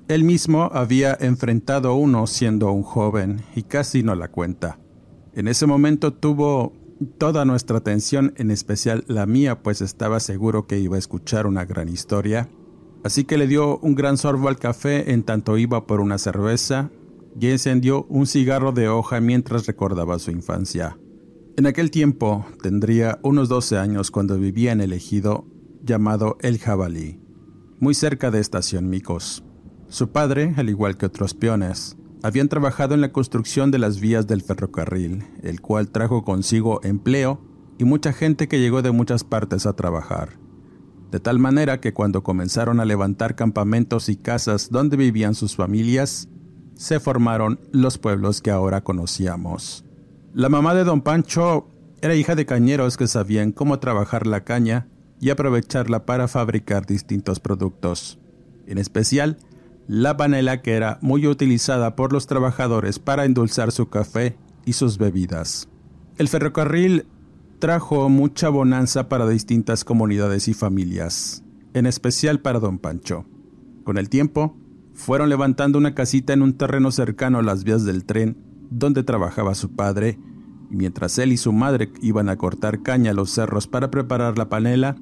Él 0.09 0.25
mismo 0.25 0.71
había 0.73 1.17
enfrentado 1.19 1.95
uno 1.95 2.27
siendo 2.27 2.71
un 2.73 2.83
joven 2.83 3.43
y 3.55 3.63
casi 3.63 4.03
no 4.03 4.15
la 4.15 4.29
cuenta. 4.29 4.79
En 5.33 5.49
ese 5.49 5.67
momento 5.67 6.13
tuvo 6.13 6.75
toda 7.19 7.45
nuestra 7.45 7.79
atención, 7.79 8.35
en 8.37 8.51
especial 8.51 9.05
la 9.09 9.27
mía, 9.27 9.63
pues 9.63 9.81
estaba 9.81 10.21
seguro 10.21 10.67
que 10.67 10.79
iba 10.79 10.97
a 10.97 10.99
escuchar 10.99 11.47
una 11.47 11.65
gran 11.65 11.89
historia. 11.89 12.49
Así 13.03 13.25
que 13.25 13.39
le 13.39 13.47
dio 13.47 13.79
un 13.79 13.95
gran 13.95 14.17
sorbo 14.17 14.49
al 14.49 14.59
café 14.59 15.13
en 15.13 15.23
tanto 15.23 15.59
iba 15.59 15.87
por 15.87 16.01
una 16.01 16.19
cerveza 16.19 16.91
y 17.41 17.51
encendió 17.51 18.05
un 18.09 18.27
cigarro 18.27 18.73
de 18.73 18.89
hoja 18.89 19.21
mientras 19.21 19.67
recordaba 19.67 20.19
su 20.19 20.31
infancia. 20.31 20.97
En 21.57 21.67
aquel 21.67 21.93
tiempo 21.93 22.45
tendría 22.63 23.21
unos 23.23 23.49
12 23.49 23.79
años 23.79 24.11
cuando 24.11 24.37
vivía 24.37 24.73
en 24.73 24.81
el 24.81 24.93
ejido 24.93 25.47
llamado 25.85 26.37
El 26.41 26.59
Jabalí, 26.59 27.21
muy 27.79 27.95
cerca 27.95 28.33
de 28.33 28.41
Estación 28.41 28.91
Micos. 28.91 29.45
Su 29.89 30.09
padre, 30.09 30.53
al 30.57 30.69
igual 30.69 30.97
que 30.97 31.07
otros 31.07 31.33
peones, 31.33 31.97
habían 32.25 32.49
trabajado 32.49 32.95
en 32.95 33.01
la 33.01 33.13
construcción 33.13 33.71
de 33.71 33.79
las 33.79 34.01
vías 34.01 34.27
del 34.27 34.43
ferrocarril, 34.43 35.23
el 35.45 35.61
cual 35.61 35.91
trajo 35.91 36.25
consigo 36.25 36.81
empleo 36.83 37.41
y 37.79 37.85
mucha 37.85 38.13
gente 38.13 38.49
que 38.49 38.59
llegó 38.59 38.83
de 38.83 38.91
muchas 38.91 39.23
partes 39.23 39.65
a 39.65 39.77
trabajar. 39.77 40.31
De 41.13 41.21
tal 41.21 41.39
manera 41.39 41.81
que 41.81 41.93
cuando 41.93 42.25
comenzaron 42.25 42.81
a 42.81 42.85
levantar 42.85 43.37
campamentos 43.37 44.09
y 44.09 44.17
casas 44.17 44.71
donde 44.71 44.97
vivían 44.97 45.37
sus 45.37 45.55
familias, 45.55 46.29
se 46.75 46.99
formaron 46.99 47.61
los 47.71 47.99
pueblos 47.99 48.43
que 48.43 48.51
ahora 48.51 48.83
conocíamos. 48.83 49.84
La 50.35 50.49
mamá 50.49 50.75
de 50.75 50.83
don 50.83 51.01
Pancho 51.01 51.69
era 52.03 52.17
hija 52.17 52.35
de 52.35 52.45
cañeros 52.45 52.97
que 52.97 53.07
sabían 53.07 53.53
cómo 53.53 53.79
trabajar 53.79 54.27
la 54.27 54.43
caña 54.43 54.89
y 55.21 55.31
aprovecharla 55.31 56.07
para 56.07 56.27
fabricar 56.27 56.87
distintos 56.87 57.39
productos, 57.39 58.19
en 58.67 58.79
especial 58.79 59.39
la 59.87 60.17
panela 60.17 60.61
que 60.61 60.73
era 60.73 60.99
muy 61.03 61.29
utilizada 61.29 61.95
por 61.95 62.13
los 62.13 62.27
trabajadores 62.27 62.99
para 62.99 63.27
endulzar 63.27 63.71
su 63.71 63.91
café 63.91 64.37
y 64.65 64.73
sus 64.73 64.99
bebidas. 64.99 65.69
El 66.19 66.27
ferrocarril 66.27 67.07
trajo 67.61 68.09
mucha 68.09 68.49
bonanza 68.49 69.09
para 69.09 69.29
distintas 69.29 69.85
comunidades 69.85 70.49
y 70.49 70.55
familias, 70.55 71.45
en 71.75 71.87
especial 71.87 72.41
para 72.41 72.59
don 72.59 72.81
Pancho. 72.81 73.25
Con 73.85 73.99
el 73.99 74.09
tiempo, 74.09 74.57
fueron 74.95 75.29
levantando 75.29 75.79
una 75.79 75.95
casita 75.95 76.33
en 76.33 76.43
un 76.43 76.55
terreno 76.55 76.91
cercano 76.91 77.39
a 77.39 77.43
las 77.45 77.63
vías 77.63 77.85
del 77.85 78.05
tren 78.05 78.54
donde 78.79 79.05
trabajaba 79.05 79.55
su 79.55 79.71
padre, 79.77 80.19
mientras 80.69 81.19
él 81.19 81.33
y 81.33 81.37
su 81.37 81.53
madre 81.53 81.93
iban 82.03 82.29
a 82.29 82.37
cortar 82.37 82.83
caña 82.83 83.13
a 83.13 83.15
los 83.15 83.31
cerros 83.31 83.69
para 83.69 83.91
preparar 83.91 84.37
la 84.37 84.49
panela, 84.49 84.97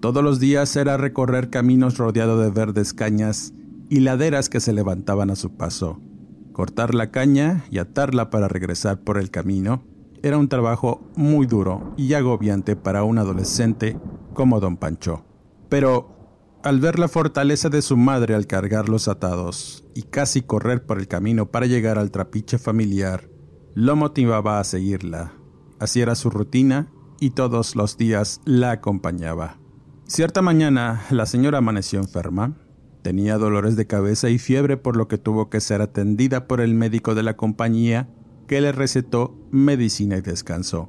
todos 0.00 0.22
los 0.22 0.38
días 0.38 0.76
era 0.76 0.96
recorrer 0.96 1.50
caminos 1.50 1.98
rodeados 1.98 2.42
de 2.42 2.50
verdes 2.50 2.94
cañas 2.94 3.52
y 3.88 4.00
laderas 4.00 4.48
que 4.48 4.60
se 4.60 4.72
levantaban 4.72 5.30
a 5.30 5.36
su 5.36 5.56
paso. 5.56 6.00
Cortar 6.52 6.94
la 6.94 7.10
caña 7.10 7.64
y 7.70 7.78
atarla 7.78 8.30
para 8.30 8.46
regresar 8.46 9.00
por 9.00 9.18
el 9.18 9.30
camino 9.30 9.82
era 10.22 10.38
un 10.38 10.48
trabajo 10.48 11.10
muy 11.16 11.46
duro 11.46 11.94
y 11.96 12.14
agobiante 12.14 12.76
para 12.76 13.02
un 13.02 13.18
adolescente 13.18 13.98
como 14.34 14.60
don 14.60 14.76
Pancho. 14.76 15.24
Pero 15.68 16.15
al 16.66 16.80
ver 16.80 16.98
la 16.98 17.06
fortaleza 17.06 17.68
de 17.68 17.80
su 17.80 17.96
madre 17.96 18.34
al 18.34 18.48
cargar 18.48 18.88
los 18.88 19.06
atados 19.06 19.84
y 19.94 20.02
casi 20.02 20.42
correr 20.42 20.84
por 20.84 20.98
el 20.98 21.06
camino 21.06 21.46
para 21.46 21.66
llegar 21.66 21.96
al 21.96 22.10
trapiche 22.10 22.58
familiar, 22.58 23.30
lo 23.76 23.94
motivaba 23.94 24.58
a 24.58 24.64
seguirla. 24.64 25.32
Así 25.78 26.00
era 26.00 26.16
su 26.16 26.28
rutina 26.28 26.88
y 27.20 27.30
todos 27.30 27.76
los 27.76 27.96
días 27.96 28.40
la 28.44 28.72
acompañaba. 28.72 29.58
Cierta 30.08 30.42
mañana 30.42 31.04
la 31.10 31.26
señora 31.26 31.58
amaneció 31.58 32.00
enferma. 32.00 32.56
Tenía 33.02 33.38
dolores 33.38 33.76
de 33.76 33.86
cabeza 33.86 34.28
y 34.28 34.40
fiebre 34.40 34.76
por 34.76 34.96
lo 34.96 35.06
que 35.06 35.18
tuvo 35.18 35.48
que 35.48 35.60
ser 35.60 35.82
atendida 35.82 36.48
por 36.48 36.60
el 36.60 36.74
médico 36.74 37.14
de 37.14 37.22
la 37.22 37.36
compañía 37.36 38.08
que 38.48 38.60
le 38.60 38.72
recetó 38.72 39.38
medicina 39.52 40.16
y 40.16 40.20
descanso, 40.20 40.88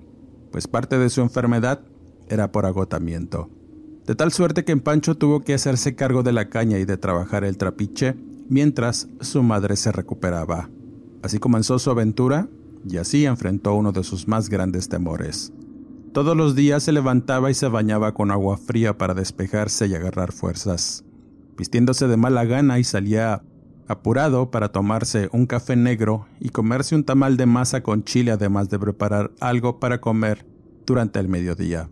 pues 0.51 0.67
parte 0.67 0.97
de 0.97 1.11
su 1.11 1.21
enfermedad 1.21 1.81
era 2.29 2.51
por 2.51 2.65
agotamiento 2.65 3.51
de 4.07 4.15
tal 4.15 4.31
suerte 4.31 4.63
que 4.63 4.77
Pancho 4.77 5.15
tuvo 5.15 5.41
que 5.41 5.53
hacerse 5.53 5.93
cargo 5.93 6.23
de 6.23 6.31
la 6.31 6.47
caña 6.47 6.79
y 6.79 6.85
de 6.85 6.97
trabajar 6.97 7.43
el 7.43 7.57
trapiche 7.57 8.15
mientras 8.47 9.09
su 9.19 9.43
madre 9.43 9.75
se 9.75 9.91
recuperaba. 9.91 10.69
Así 11.21 11.39
comenzó 11.39 11.77
su 11.77 11.91
aventura 11.91 12.47
y 12.89 12.97
así 12.97 13.25
enfrentó 13.25 13.75
uno 13.75 13.91
de 13.91 14.05
sus 14.05 14.29
más 14.29 14.47
grandes 14.49 14.87
temores. 14.87 15.51
Todos 16.13 16.37
los 16.37 16.55
días 16.55 16.83
se 16.83 16.93
levantaba 16.93 17.51
y 17.51 17.53
se 17.53 17.67
bañaba 17.67 18.13
con 18.13 18.31
agua 18.31 18.57
fría 18.57 18.97
para 18.97 19.13
despejarse 19.13 19.87
y 19.87 19.95
agarrar 19.95 20.31
fuerzas, 20.31 21.03
vistiéndose 21.57 22.07
de 22.07 22.15
mala 22.15 22.45
gana 22.45 22.79
y 22.79 22.85
salía 22.85 23.43
apurado 23.89 24.51
para 24.51 24.71
tomarse 24.71 25.27
un 25.33 25.47
café 25.47 25.75
negro 25.75 26.27
y 26.39 26.49
comerse 26.49 26.95
un 26.95 27.03
tamal 27.03 27.35
de 27.35 27.45
masa 27.45 27.83
con 27.83 28.05
chile 28.05 28.31
además 28.31 28.69
de 28.69 28.79
preparar 28.79 29.31
algo 29.41 29.79
para 29.79 29.99
comer 29.99 30.45
durante 30.85 31.19
el 31.19 31.27
mediodía. 31.27 31.89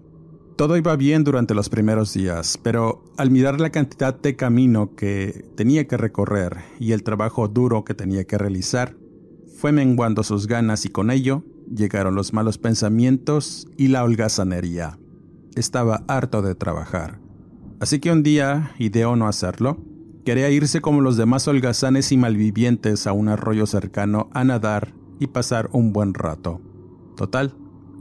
Todo 0.56 0.78
iba 0.78 0.96
bien 0.96 1.26
durante 1.26 1.54
los 1.54 1.68
primeros 1.68 2.14
días, 2.14 2.58
pero 2.64 3.04
al 3.18 3.30
mirar 3.30 3.60
la 3.60 3.72
cantidad 3.72 4.18
de 4.18 4.38
camino 4.38 4.96
que 4.96 5.46
tenía 5.56 5.86
que 5.86 5.98
recorrer 5.98 6.60
y 6.80 6.94
el 6.94 7.04
trabajo 7.04 7.50
duro 7.50 7.84
que 7.84 7.94
tenía 7.94 8.24
que 8.24 8.38
realizar, 8.38 8.96
fue 9.58 9.74
menguando 9.74 10.24
sus 10.24 10.48
ganas 10.48 10.86
y 10.86 10.90
con 10.90 11.12
ello 11.12 11.44
llegaron 11.70 12.16
los 12.16 12.32
malos 12.32 12.58
pensamientos 12.58 13.68
y 13.76 13.90
la 13.90 14.06
holgazanería. 14.06 14.98
Estaba 15.56 16.06
harto 16.08 16.42
de 16.42 16.56
trabajar. 16.56 17.20
Así 17.82 18.00
que 18.00 18.14
un 18.14 18.24
día 18.24 18.72
ideó 18.80 19.18
no 19.18 19.28
hacerlo. 19.28 19.84
Quería 20.24 20.50
irse 20.50 20.80
como 20.80 21.02
los 21.02 21.18
demás 21.18 21.50
holgazanes 21.50 22.14
y 22.14 22.18
malvivientes 22.18 23.08
a 23.08 23.12
un 23.12 23.28
arroyo 23.28 23.66
cercano 23.66 24.30
a 24.32 24.46
nadar 24.46 24.94
y 25.20 25.28
pasar 25.28 25.70
un 25.74 25.92
buen 25.92 26.14
rato. 26.14 26.62
Total, 27.18 27.54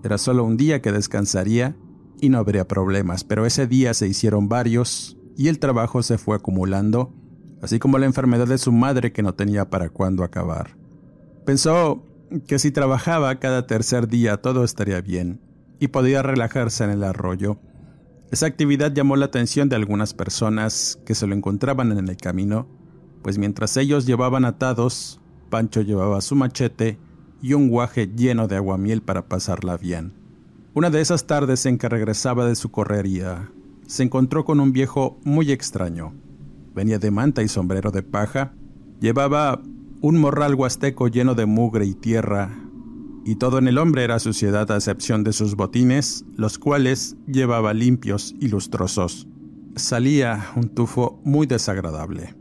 era 0.05 0.19
solo 0.19 0.45
un 0.45 0.57
día 0.57 0.81
que 0.81 0.93
descansaría 0.93 1.77
y 2.21 2.29
no 2.29 2.39
habría 2.39 2.67
problemas, 2.67 3.25
pero 3.25 3.47
ese 3.47 3.67
día 3.67 3.95
se 3.95 4.09
hicieron 4.09 4.49
varios 4.49 5.17
y 5.37 5.49
el 5.49 5.59
trabajo 5.59 6.03
se 6.03 6.19
fue 6.19 6.37
acumulando, 6.37 7.13
así 7.63 7.79
como 7.79 7.99
la 7.99 8.07
enfermedad 8.07 8.47
de 8.47 8.59
su 8.59 8.73
madre 8.73 9.13
que 9.13 9.23
no 9.23 9.35
tenía 9.35 9.71
para 9.71 9.91
cuándo 9.91 10.25
acabar. 10.25 10.77
Pensó 11.45 12.05
que 12.47 12.59
si 12.59 12.71
trabajaba 12.71 13.39
cada 13.39 13.67
tercer 13.67 14.09
día 14.09 14.39
todo 14.39 14.65
estaría 14.65 15.01
bien 15.01 15.41
y 15.79 15.89
podía 15.89 16.23
relajarse 16.23 16.85
en 16.85 16.91
el 16.91 17.05
arroyo. 17.05 17.59
Esa 18.31 18.47
actividad 18.47 18.93
llamó 18.93 19.17
la 19.17 19.27
atención 19.27 19.69
de 19.69 19.77
algunas 19.77 20.15
personas 20.15 20.99
que 21.05 21.15
se 21.15 21.27
lo 21.27 21.35
encontraban 21.35 21.93
en 21.93 22.09
el 22.09 22.17
camino, 22.17 22.67
pues 23.23 23.39
mientras 23.39 23.77
ellos 23.77 24.07
llevaban 24.07 24.45
atados, 24.45 25.21
Pancho 25.51 25.83
llevaba 25.83 26.21
su 26.21 26.35
machete 26.35 26.99
y 27.41 27.53
un 27.53 27.69
guaje 27.69 28.07
lleno 28.09 28.49
de 28.49 28.57
aguamiel 28.57 29.03
para 29.03 29.29
pasarla 29.29 29.77
bien. 29.77 30.24
Una 30.77 30.91
de 30.91 31.01
esas 31.01 31.29
tardes 31.29 31.67
en 31.67 31.79
que 31.79 31.89
regresaba 31.89 32.47
de 32.47 32.57
su 32.57 32.73
correría, 32.73 33.49
se 33.87 34.03
encontró 34.03 34.45
con 34.45 34.59
un 34.59 34.73
viejo 34.73 35.21
muy 35.23 35.53
extraño. 35.53 36.15
Venía 36.75 36.99
de 36.99 37.13
manta 37.13 37.45
y 37.45 37.49
sombrero 37.49 37.93
de 37.93 38.03
paja, 38.03 38.55
llevaba 38.99 39.63
un 40.01 40.19
morral 40.19 40.57
huasteco 40.57 41.07
lleno 41.07 41.37
de 41.37 41.47
mugre 41.47 41.87
y 41.87 41.95
tierra, 41.95 42.51
y 43.25 43.37
todo 43.37 43.59
en 43.59 43.69
el 43.69 43.79
hombre 43.79 44.03
era 44.03 44.19
suciedad 44.19 44.69
a 44.73 44.75
excepción 44.75 45.23
de 45.23 45.33
sus 45.33 45.55
botines, 45.55 46.25
los 46.35 46.59
cuales 46.59 47.15
llevaba 47.29 47.73
limpios 47.73 48.35
y 48.41 48.49
lustrosos. 48.49 49.29
Salía 49.77 50.45
un 50.57 50.71
tufo 50.71 51.21
muy 51.23 51.47
desagradable, 51.47 52.35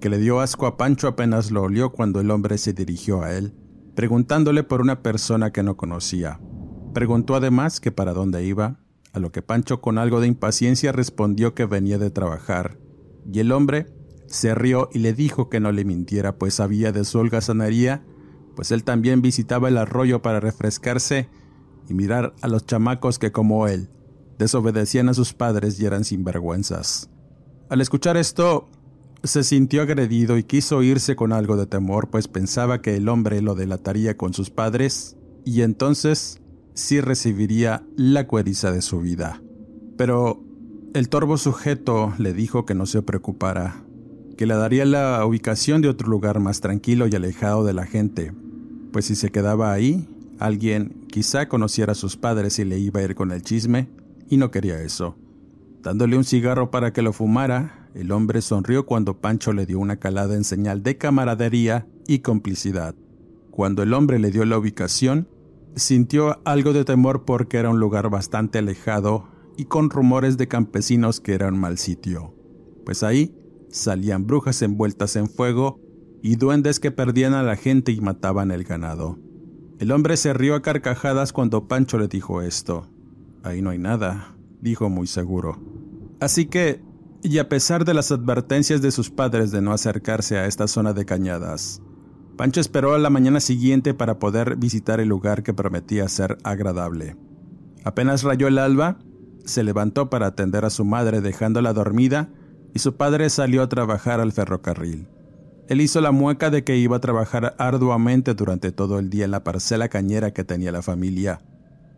que 0.00 0.10
le 0.10 0.18
dio 0.18 0.38
asco 0.38 0.66
a 0.66 0.76
Pancho 0.76 1.08
apenas 1.08 1.50
lo 1.50 1.64
olió 1.64 1.90
cuando 1.90 2.20
el 2.20 2.30
hombre 2.30 2.56
se 2.56 2.72
dirigió 2.72 3.22
a 3.22 3.32
él, 3.32 3.52
preguntándole 3.96 4.62
por 4.62 4.80
una 4.80 5.02
persona 5.02 5.50
que 5.50 5.64
no 5.64 5.76
conocía. 5.76 6.38
Preguntó 6.92 7.36
además 7.36 7.80
que 7.80 7.92
para 7.92 8.12
dónde 8.12 8.44
iba, 8.44 8.80
a 9.12 9.18
lo 9.18 9.32
que 9.32 9.42
Pancho 9.42 9.80
con 9.80 9.98
algo 9.98 10.20
de 10.20 10.26
impaciencia 10.26 10.92
respondió 10.92 11.54
que 11.54 11.64
venía 11.64 11.98
de 11.98 12.10
trabajar, 12.10 12.78
y 13.30 13.40
el 13.40 13.52
hombre 13.52 13.86
se 14.26 14.54
rió 14.54 14.88
y 14.92 15.00
le 15.00 15.12
dijo 15.12 15.48
que 15.48 15.60
no 15.60 15.72
le 15.72 15.84
mintiera, 15.84 16.36
pues 16.36 16.54
sabía 16.54 16.92
de 16.92 17.04
su 17.04 17.18
holgazanería, 17.18 18.02
pues 18.54 18.70
él 18.70 18.84
también 18.84 19.22
visitaba 19.22 19.68
el 19.68 19.78
arroyo 19.78 20.22
para 20.22 20.40
refrescarse 20.40 21.28
y 21.88 21.94
mirar 21.94 22.34
a 22.40 22.48
los 22.48 22.66
chamacos 22.66 23.18
que 23.18 23.32
como 23.32 23.66
él 23.66 23.88
desobedecían 24.38 25.08
a 25.08 25.14
sus 25.14 25.34
padres 25.34 25.78
y 25.80 25.86
eran 25.86 26.04
sinvergüenzas. 26.04 27.10
Al 27.68 27.80
escuchar 27.80 28.16
esto, 28.16 28.68
se 29.22 29.44
sintió 29.44 29.82
agredido 29.82 30.38
y 30.38 30.44
quiso 30.44 30.82
irse 30.82 31.14
con 31.14 31.32
algo 31.32 31.56
de 31.56 31.66
temor, 31.66 32.08
pues 32.08 32.26
pensaba 32.26 32.80
que 32.80 32.96
el 32.96 33.08
hombre 33.08 33.42
lo 33.42 33.54
delataría 33.54 34.16
con 34.16 34.32
sus 34.32 34.50
padres 34.50 35.16
y 35.44 35.62
entonces 35.62 36.39
sí 36.74 37.00
recibiría 37.00 37.82
la 37.96 38.26
cueriza 38.26 38.72
de 38.72 38.82
su 38.82 39.00
vida. 39.00 39.42
Pero 39.96 40.42
el 40.94 41.08
torvo 41.08 41.36
sujeto 41.36 42.12
le 42.18 42.32
dijo 42.32 42.64
que 42.64 42.74
no 42.74 42.86
se 42.86 43.02
preocupara, 43.02 43.84
que 44.36 44.46
le 44.46 44.54
daría 44.54 44.84
la 44.84 45.24
ubicación 45.24 45.82
de 45.82 45.88
otro 45.88 46.08
lugar 46.08 46.40
más 46.40 46.60
tranquilo 46.60 47.06
y 47.06 47.14
alejado 47.14 47.64
de 47.64 47.74
la 47.74 47.86
gente, 47.86 48.32
pues 48.92 49.04
si 49.04 49.14
se 49.14 49.30
quedaba 49.30 49.72
ahí, 49.72 50.08
alguien 50.38 51.06
quizá 51.08 51.48
conociera 51.48 51.92
a 51.92 51.94
sus 51.94 52.16
padres 52.16 52.58
y 52.58 52.64
le 52.64 52.78
iba 52.78 53.00
a 53.00 53.02
ir 53.04 53.14
con 53.14 53.30
el 53.30 53.42
chisme, 53.42 53.88
y 54.28 54.36
no 54.36 54.50
quería 54.50 54.80
eso. 54.80 55.16
Dándole 55.82 56.16
un 56.16 56.24
cigarro 56.24 56.70
para 56.70 56.92
que 56.92 57.02
lo 57.02 57.12
fumara, 57.12 57.88
el 57.94 58.12
hombre 58.12 58.42
sonrió 58.42 58.86
cuando 58.86 59.18
Pancho 59.18 59.52
le 59.52 59.66
dio 59.66 59.78
una 59.78 59.96
calada 59.96 60.34
en 60.34 60.44
señal 60.44 60.82
de 60.82 60.96
camaradería 60.96 61.86
y 62.06 62.20
complicidad. 62.20 62.94
Cuando 63.50 63.82
el 63.82 63.92
hombre 63.94 64.18
le 64.18 64.30
dio 64.30 64.44
la 64.44 64.58
ubicación, 64.58 65.28
sintió 65.76 66.40
algo 66.44 66.72
de 66.72 66.84
temor 66.84 67.24
porque 67.24 67.58
era 67.58 67.70
un 67.70 67.80
lugar 67.80 68.10
bastante 68.10 68.58
alejado 68.58 69.28
y 69.56 69.66
con 69.66 69.90
rumores 69.90 70.36
de 70.36 70.48
campesinos 70.48 71.20
que 71.20 71.34
era 71.34 71.48
un 71.48 71.58
mal 71.58 71.78
sitio, 71.78 72.34
pues 72.84 73.02
ahí 73.02 73.34
salían 73.70 74.26
brujas 74.26 74.62
envueltas 74.62 75.16
en 75.16 75.28
fuego 75.28 75.78
y 76.22 76.36
duendes 76.36 76.80
que 76.80 76.90
perdían 76.90 77.34
a 77.34 77.42
la 77.42 77.56
gente 77.56 77.92
y 77.92 78.00
mataban 78.00 78.50
el 78.50 78.64
ganado. 78.64 79.18
El 79.78 79.92
hombre 79.92 80.16
se 80.16 80.34
rió 80.34 80.54
a 80.54 80.62
carcajadas 80.62 81.32
cuando 81.32 81.66
Pancho 81.66 81.98
le 81.98 82.08
dijo 82.08 82.42
esto. 82.42 82.86
Ahí 83.42 83.62
no 83.62 83.70
hay 83.70 83.78
nada, 83.78 84.36
dijo 84.60 84.90
muy 84.90 85.06
seguro. 85.06 85.58
Así 86.20 86.46
que, 86.46 86.82
y 87.22 87.38
a 87.38 87.48
pesar 87.48 87.86
de 87.86 87.94
las 87.94 88.12
advertencias 88.12 88.82
de 88.82 88.90
sus 88.90 89.10
padres 89.10 89.50
de 89.50 89.62
no 89.62 89.72
acercarse 89.72 90.36
a 90.36 90.46
esta 90.46 90.68
zona 90.68 90.92
de 90.92 91.06
cañadas, 91.06 91.80
Pancho 92.40 92.62
esperó 92.62 92.94
a 92.94 92.98
la 92.98 93.10
mañana 93.10 93.38
siguiente 93.38 93.92
para 93.92 94.18
poder 94.18 94.56
visitar 94.56 94.98
el 94.98 95.10
lugar 95.10 95.42
que 95.42 95.52
prometía 95.52 96.08
ser 96.08 96.38
agradable. 96.42 97.14
Apenas 97.84 98.22
rayó 98.22 98.48
el 98.48 98.56
alba, 98.56 98.96
se 99.44 99.62
levantó 99.62 100.08
para 100.08 100.28
atender 100.28 100.64
a 100.64 100.70
su 100.70 100.86
madre 100.86 101.20
dejándola 101.20 101.74
dormida 101.74 102.30
y 102.72 102.78
su 102.78 102.96
padre 102.96 103.28
salió 103.28 103.60
a 103.60 103.68
trabajar 103.68 104.20
al 104.20 104.32
ferrocarril. 104.32 105.06
Él 105.68 105.82
hizo 105.82 106.00
la 106.00 106.12
mueca 106.12 106.48
de 106.48 106.64
que 106.64 106.78
iba 106.78 106.96
a 106.96 107.00
trabajar 107.00 107.54
arduamente 107.58 108.32
durante 108.32 108.72
todo 108.72 108.98
el 108.98 109.10
día 109.10 109.26
en 109.26 109.32
la 109.32 109.44
parcela 109.44 109.90
cañera 109.90 110.32
que 110.32 110.42
tenía 110.42 110.72
la 110.72 110.80
familia, 110.80 111.42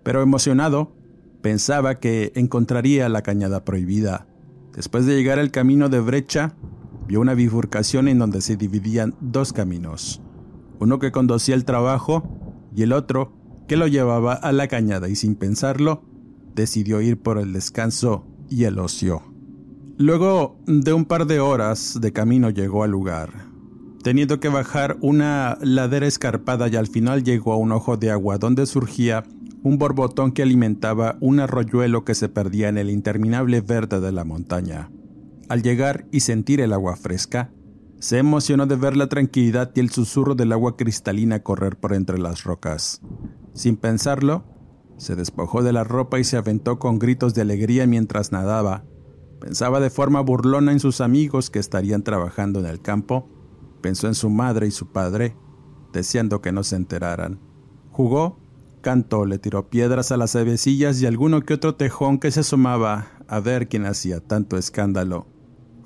pero 0.03 0.23
emocionado, 0.23 0.93
pensaba 1.41 2.01
que 2.01 2.33
encontraría 2.35 3.09
la 3.09 3.23
cañada 3.23 3.65
prohibida. 3.65 4.27
Después 4.75 5.07
de 5.07 5.15
llegar 5.15 5.39
al 5.39 5.53
camino 5.53 5.89
de 5.89 6.01
brecha, 6.01 6.57
vio 7.07 7.21
una 7.21 7.35
bifurcación 7.35 8.09
en 8.09 8.19
donde 8.19 8.41
se 8.41 8.57
dividían 8.57 9.15
dos 9.21 9.53
caminos, 9.53 10.21
uno 10.83 10.99
que 10.99 11.13
conducía 11.13 11.55
al 11.55 11.65
trabajo 11.65 12.23
y 12.75 12.83
el 12.83 12.93
otro 12.93 13.33
que 13.69 13.77
lo 13.77 13.87
llevaba 13.87 14.35
a 14.35 14.53
la 14.53 14.69
cañada 14.69 15.09
y 15.09 15.17
sin 15.17 15.35
pensarlo, 15.35 16.03
decidió 16.55 17.01
ir 17.01 17.19
por 17.19 17.39
el 17.39 17.53
descanso 17.53 18.27
y 18.51 18.65
el 18.65 18.79
ocio. 18.79 19.23
Luego 19.97 20.57
de 20.67 20.93
un 20.93 21.05
par 21.05 21.27
de 21.27 21.41
horas 21.41 21.99
de 22.01 22.13
camino 22.13 22.51
llegó 22.51 22.83
al 22.83 22.91
lugar 22.91 23.53
teniendo 24.03 24.41
que 24.41 24.49
bajar 24.49 24.99
una 25.01 25.57
ladera 25.63 26.07
escarpada 26.07 26.69
y 26.69 26.77
al 26.77 26.89
final 26.89 27.23
llegó 27.23 27.53
a 27.53 27.57
un 27.57 27.73
ojo 27.73 27.97
de 27.97 28.11
agua 28.11 28.39
donde 28.39 28.67
surgía 28.67 29.25
un 29.63 29.79
borbotón 29.79 30.33
que 30.33 30.43
alimentaba 30.43 31.17
un 31.21 31.39
arroyuelo 31.39 32.05
que 32.05 32.17
se 32.17 32.29
perdía 32.29 32.69
en 32.69 32.79
el 32.79 32.91
interminable 32.91 33.61
verde 33.61 34.01
de 34.01 34.11
la 34.11 34.25
montaña. 34.25 34.91
Al 35.49 35.63
llegar 35.63 36.07
y 36.11 36.21
sentir 36.21 36.61
el 36.61 36.73
agua 36.73 36.97
fresca, 36.97 37.53
se 38.03 38.19
emocionó 38.19 38.67
de 38.67 38.75
ver 38.75 38.97
la 38.97 39.09
tranquilidad 39.09 39.71
y 39.77 39.81
el 39.81 39.91
susurro 39.91 40.35
del 40.35 40.51
agua 40.51 40.77
cristalina 40.77 41.45
correr 41.45 41.77
por 41.77 41.95
entre 41.95 42.19
las 42.19 42.43
rocas. 42.43 43.01
Sin 43.55 43.77
pensarlo, 43.77 44.43
se 44.97 45.15
despojó 45.15 45.63
de 45.63 45.73
la 45.73 45.85
ropa 45.85 46.19
y 46.19 46.25
se 46.25 46.37
aventó 46.37 46.81
con 46.81 46.99
gritos 46.99 47.33
de 47.33 47.43
alegría 47.43 47.87
mientras 47.87 48.33
nadaba. 48.33 48.85
Pensaba 49.41 49.79
de 49.79 49.91
forma 49.91 50.21
burlona 50.21 50.73
en 50.73 50.81
sus 50.81 51.01
amigos 51.01 51.49
que 51.49 51.61
estarían 51.61 52.03
trabajando 52.03 52.59
en 52.59 52.67
el 52.67 52.83
campo 52.83 53.29
Pensó 53.83 54.07
en 54.07 54.15
su 54.15 54.31
madre 54.31 54.69
y 54.69 54.71
su 54.71 54.93
padre, 54.93 55.37
deseando 55.93 56.41
que 56.41 56.53
no 56.53 56.63
se 56.63 56.77
enteraran. 56.77 57.41
Jugó, 57.91 58.39
cantó, 58.81 59.27
le 59.27 59.39
tiró 59.39 59.69
piedras 59.69 60.13
a 60.13 60.17
las 60.17 60.37
avecillas 60.37 61.03
y 61.03 61.07
alguno 61.07 61.43
que 61.43 61.55
otro 61.55 61.75
tejón 61.75 62.19
que 62.21 62.31
se 62.31 62.41
asomaba 62.41 63.09
a 63.27 63.41
ver 63.41 63.69
quién 63.69 63.85
hacía 63.85 64.21
tanto 64.21 64.57
escándalo. 64.57 65.32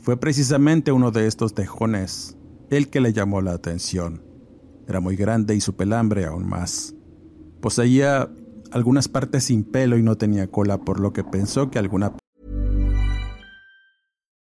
Fue 0.06 0.16
precisamente 0.16 0.92
uno 0.92 1.10
de 1.10 1.26
estos 1.26 1.52
tejones 1.52 2.36
el 2.70 2.90
que 2.90 3.00
le 3.00 3.12
llamó 3.12 3.40
la 3.40 3.54
atención. 3.54 4.22
Era 4.86 5.00
muy 5.00 5.16
grande 5.16 5.56
y 5.56 5.60
su 5.60 5.74
pelambre 5.74 6.26
aún 6.26 6.48
más. 6.48 6.94
Poseía 7.60 8.30
algunas 8.70 9.08
partes 9.08 9.42
sin 9.42 9.64
pelo 9.64 9.98
y 9.98 10.04
no 10.04 10.14
tenía 10.14 10.46
cola, 10.46 10.78
por 10.78 11.00
lo 11.00 11.12
que 11.12 11.24
pensó 11.24 11.72
que 11.72 11.80
alguna 11.80 12.12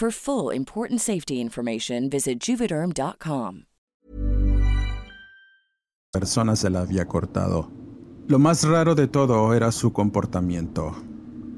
For 0.00 0.10
full 0.10 0.54
important 0.54 0.98
safety 0.98 1.42
information, 1.42 2.08
visit 2.08 2.40
juvederm.com. 2.40 3.66
Persona 6.10 6.56
se 6.56 6.70
la 6.70 6.80
había 6.80 7.06
cortado. 7.06 7.68
Lo 8.26 8.38
más 8.38 8.64
raro 8.64 8.94
de 8.94 9.08
todo 9.08 9.52
era 9.52 9.70
su 9.72 9.92
comportamiento. 9.92 10.96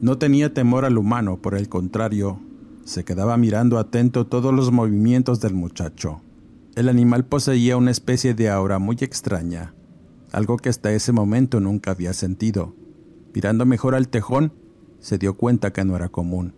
No 0.00 0.18
tenía 0.18 0.52
temor 0.52 0.84
al 0.84 0.98
humano, 0.98 1.36
por 1.40 1.54
el 1.54 1.68
contrario, 1.68 2.40
se 2.84 3.04
quedaba 3.04 3.36
mirando 3.36 3.78
atento 3.78 4.26
todos 4.26 4.52
los 4.52 4.72
movimientos 4.72 5.40
del 5.40 5.54
muchacho. 5.54 6.20
El 6.74 6.88
animal 6.88 7.24
poseía 7.24 7.76
una 7.76 7.92
especie 7.92 8.34
de 8.34 8.50
aura 8.50 8.80
muy 8.80 8.96
extraña, 9.02 9.72
algo 10.32 10.56
que 10.56 10.68
hasta 10.68 10.90
ese 10.90 11.12
momento 11.12 11.60
nunca 11.60 11.92
había 11.92 12.12
sentido. 12.12 12.74
Mirando 13.34 13.66
mejor 13.66 13.94
al 13.94 14.08
tejón, 14.08 14.52
se 14.98 15.16
dio 15.16 15.36
cuenta 15.36 15.72
que 15.72 15.84
no 15.84 15.94
era 15.94 16.08
común. 16.08 16.54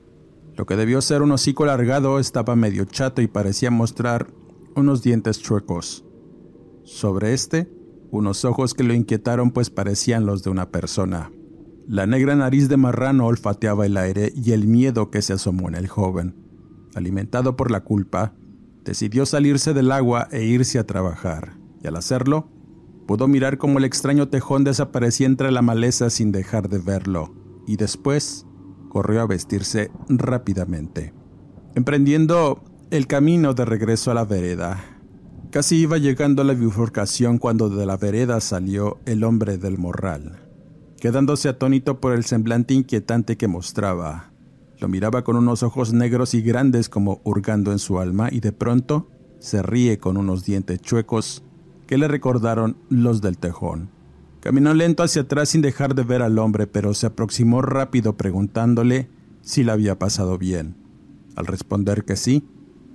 Lo 0.56 0.66
que 0.66 0.76
debió 0.76 1.00
ser 1.00 1.22
un 1.22 1.32
hocico 1.32 1.64
alargado 1.64 2.18
estaba 2.18 2.54
medio 2.54 2.84
chato 2.84 3.20
y 3.22 3.26
parecía 3.26 3.70
mostrar 3.70 4.28
unos 4.76 5.02
dientes 5.02 5.40
chuecos. 5.40 6.04
Sobre 6.84 7.34
este, 7.34 7.68
unos 8.10 8.44
ojos 8.44 8.74
que 8.74 8.84
lo 8.84 8.94
inquietaron 8.94 9.50
pues 9.50 9.70
parecían 9.70 10.26
los 10.26 10.42
de 10.42 10.50
una 10.50 10.70
persona. 10.70 11.32
La 11.88 12.06
negra 12.06 12.36
nariz 12.36 12.68
de 12.68 12.76
marrano 12.76 13.26
olfateaba 13.26 13.84
el 13.84 13.96
aire 13.96 14.32
y 14.34 14.52
el 14.52 14.66
miedo 14.66 15.10
que 15.10 15.22
se 15.22 15.32
asomó 15.32 15.68
en 15.68 15.74
el 15.74 15.88
joven. 15.88 16.34
Alimentado 16.94 17.56
por 17.56 17.70
la 17.70 17.80
culpa, 17.80 18.34
decidió 18.84 19.26
salirse 19.26 19.74
del 19.74 19.90
agua 19.90 20.28
e 20.30 20.44
irse 20.44 20.78
a 20.78 20.86
trabajar, 20.86 21.58
y 21.82 21.88
al 21.88 21.96
hacerlo, 21.96 22.48
pudo 23.06 23.28
mirar 23.28 23.58
cómo 23.58 23.78
el 23.78 23.84
extraño 23.84 24.28
tejón 24.28 24.64
desaparecía 24.64 25.26
entre 25.26 25.50
la 25.50 25.62
maleza 25.62 26.08
sin 26.08 26.32
dejar 26.32 26.68
de 26.68 26.78
verlo, 26.78 27.34
y 27.66 27.76
después 27.76 28.46
corrió 28.94 29.22
a 29.22 29.26
vestirse 29.26 29.90
rápidamente, 30.08 31.12
emprendiendo 31.74 32.62
el 32.92 33.08
camino 33.08 33.52
de 33.52 33.64
regreso 33.64 34.12
a 34.12 34.14
la 34.14 34.24
vereda. 34.24 34.84
Casi 35.50 35.78
iba 35.78 35.98
llegando 35.98 36.42
a 36.42 36.44
la 36.44 36.54
bifurcación 36.54 37.38
cuando 37.38 37.68
de 37.70 37.86
la 37.86 37.96
vereda 37.96 38.40
salió 38.40 39.00
el 39.04 39.24
hombre 39.24 39.58
del 39.58 39.78
morral, 39.78 40.48
quedándose 41.00 41.48
atónito 41.48 42.00
por 42.00 42.12
el 42.12 42.24
semblante 42.24 42.72
inquietante 42.72 43.36
que 43.36 43.48
mostraba. 43.48 44.30
Lo 44.78 44.86
miraba 44.86 45.24
con 45.24 45.34
unos 45.34 45.64
ojos 45.64 45.92
negros 45.92 46.32
y 46.34 46.42
grandes 46.42 46.88
como 46.88 47.20
hurgando 47.24 47.72
en 47.72 47.80
su 47.80 47.98
alma 47.98 48.28
y 48.30 48.38
de 48.38 48.52
pronto 48.52 49.10
se 49.40 49.60
ríe 49.64 49.98
con 49.98 50.16
unos 50.16 50.44
dientes 50.44 50.80
chuecos 50.80 51.42
que 51.88 51.98
le 51.98 52.06
recordaron 52.06 52.76
los 52.90 53.20
del 53.20 53.38
tejón. 53.38 53.90
Caminó 54.44 54.74
lento 54.74 55.02
hacia 55.02 55.22
atrás 55.22 55.48
sin 55.48 55.62
dejar 55.62 55.94
de 55.94 56.02
ver 56.02 56.20
al 56.20 56.38
hombre, 56.38 56.66
pero 56.66 56.92
se 56.92 57.06
aproximó 57.06 57.62
rápido 57.62 58.18
preguntándole 58.18 59.08
si 59.40 59.64
le 59.64 59.72
había 59.72 59.98
pasado 59.98 60.36
bien. 60.36 60.74
Al 61.34 61.46
responder 61.46 62.04
que 62.04 62.14
sí, 62.14 62.44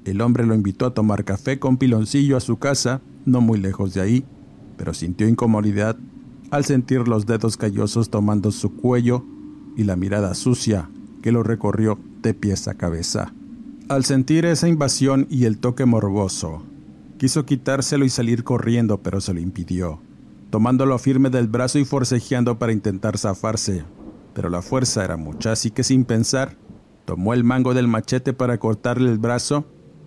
el 0.06 0.22
hombre 0.22 0.46
lo 0.46 0.54
invitó 0.54 0.86
a 0.86 0.94
tomar 0.94 1.26
café 1.26 1.58
con 1.58 1.78
piloncillo 1.78 2.38
a 2.38 2.40
su 2.40 2.58
casa, 2.58 3.02
no 3.26 3.42
muy 3.42 3.58
lejos 3.58 3.96
de 3.96 4.02
ahí, 4.02 4.26
pero 4.78 4.94
sintió 4.94 5.28
incomodidad 5.28 5.98
al 6.52 6.66
sentir 6.66 7.08
los 7.08 7.26
dedos 7.26 7.58
callosos 7.58 8.12
tomando 8.12 8.52
su 8.52 8.76
cuello 8.76 9.26
y 9.76 9.86
la 9.86 9.96
mirada 9.96 10.36
sucia 10.36 10.92
que 11.24 11.32
lo 11.32 11.42
recorrió 11.42 11.98
de 12.22 12.36
pies 12.36 12.68
a 12.68 12.76
cabeza. 12.76 13.34
Al 13.88 14.06
sentir 14.06 14.46
esa 14.46 14.68
invasión 14.68 15.26
y 15.32 15.46
el 15.46 15.58
toque 15.58 15.86
morboso, 15.86 16.62
quiso 17.18 17.48
quitárselo 17.48 18.06
y 18.06 18.10
salir 18.10 18.44
corriendo, 18.44 19.02
pero 19.02 19.20
se 19.20 19.34
lo 19.34 19.40
impidió 19.40 20.00
tomándolo 20.50 20.98
firme 20.98 21.30
del 21.30 21.48
brazo 21.48 21.80
y 21.80 21.86
forcejeando 21.86 22.58
para 22.58 22.72
intentar 22.72 23.18
zafarse. 23.18 23.84
Pero 24.34 24.50
la 24.50 24.62
fuerza 24.62 25.04
era 25.04 25.18
mucha, 25.18 25.52
así 25.52 25.72
que 25.72 25.84
sin 25.84 26.06
pensar, 26.06 26.58
tomó 27.06 27.34
el 27.34 27.44
mango 27.44 27.74
del 27.74 27.88
machete 27.88 28.34
para 28.34 28.58
cortarle 28.58 29.10
el 29.12 29.18
brazo, 29.18 29.66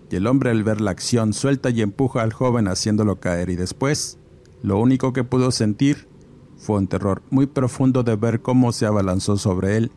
y 0.09 0.15
el 0.15 0.27
hombre 0.27 0.51
al 0.51 0.63
ver 0.63 0.79
la 0.79 0.91
acción 0.91 1.33
suelta 1.33 1.71
y 1.71 1.81
empuja 1.81 2.21
al 2.21 2.33
joven 2.33 2.67
haciéndolo 2.67 3.19
caer 3.19 3.49
y 3.49 3.55
después, 3.55 4.19
lo 4.61 4.79
único 4.79 5.11
que 5.11 5.23
pudo 5.23 5.49
sentir 5.49 6.07
fue 6.55 6.77
un 6.77 6.87
terror 6.87 7.23
muy 7.31 7.47
profundo 7.47 8.03
de 8.03 8.15
ver 8.15 8.41
cómo 8.41 8.71
se 8.73 8.85
abalanzó 8.85 9.37
sobre 9.37 9.75
él 9.75 9.91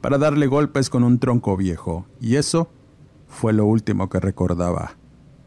para 0.00 0.18
darle 0.18 0.46
golpes 0.46 0.88
con 0.88 1.02
un 1.02 1.18
tronco 1.18 1.56
viejo, 1.56 2.06
y 2.20 2.36
eso 2.36 2.70
fue 3.26 3.52
lo 3.52 3.66
último 3.66 4.08
que 4.08 4.20
recordaba. 4.20 4.96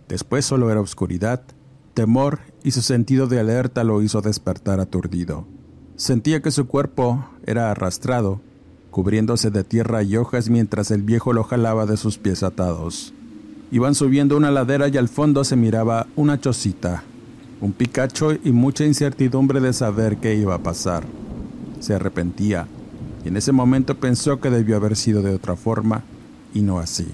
Después 0.10 0.44
solo 0.44 0.70
era 0.70 0.82
oscuridad, 0.82 1.44
temor 1.94 2.40
y 2.64 2.72
su 2.72 2.82
sentido 2.82 3.28
de 3.28 3.40
alerta 3.40 3.84
lo 3.84 4.02
hizo 4.02 4.22
despertar 4.22 4.80
aturdido. 4.80 5.46
Sentía 5.96 6.42
que 6.42 6.52
su 6.52 6.68
cuerpo 6.68 7.26
era 7.46 7.72
arrastrado, 7.72 8.42
cubriéndose 8.92 9.52
de 9.52 9.64
tierra 9.64 10.04
y 10.04 10.16
hojas 10.18 10.50
mientras 10.50 10.92
el 10.92 11.04
viejo 11.04 11.34
lo 11.34 11.44
jalaba 11.44 11.86
de 11.86 11.98
sus 11.98 12.18
pies 12.18 12.44
atados. 12.44 13.14
Iban 13.72 13.96
subiendo 13.96 14.38
una 14.38 14.52
ladera 14.52 14.88
y 14.88 14.98
al 14.98 15.10
fondo 15.10 15.44
se 15.44 15.56
miraba 15.56 16.08
una 16.16 16.40
chocita, 16.40 17.04
un 17.62 17.74
picacho 17.74 18.32
y 18.34 18.52
mucha 18.52 18.86
incertidumbre 18.86 19.60
de 19.60 19.74
saber 19.74 20.18
qué 20.18 20.36
iba 20.36 20.56
a 20.56 20.64
pasar. 20.64 21.04
Se 21.80 21.94
arrepentía 21.94 22.68
y 23.24 23.28
en 23.28 23.38
ese 23.38 23.52
momento 23.52 23.96
pensó 23.96 24.40
que 24.40 24.50
debió 24.50 24.78
haber 24.78 24.96
sido 24.96 25.22
de 25.22 25.36
otra 25.36 25.56
forma 25.56 26.04
y 26.54 26.62
no 26.62 26.80
así. 26.80 27.08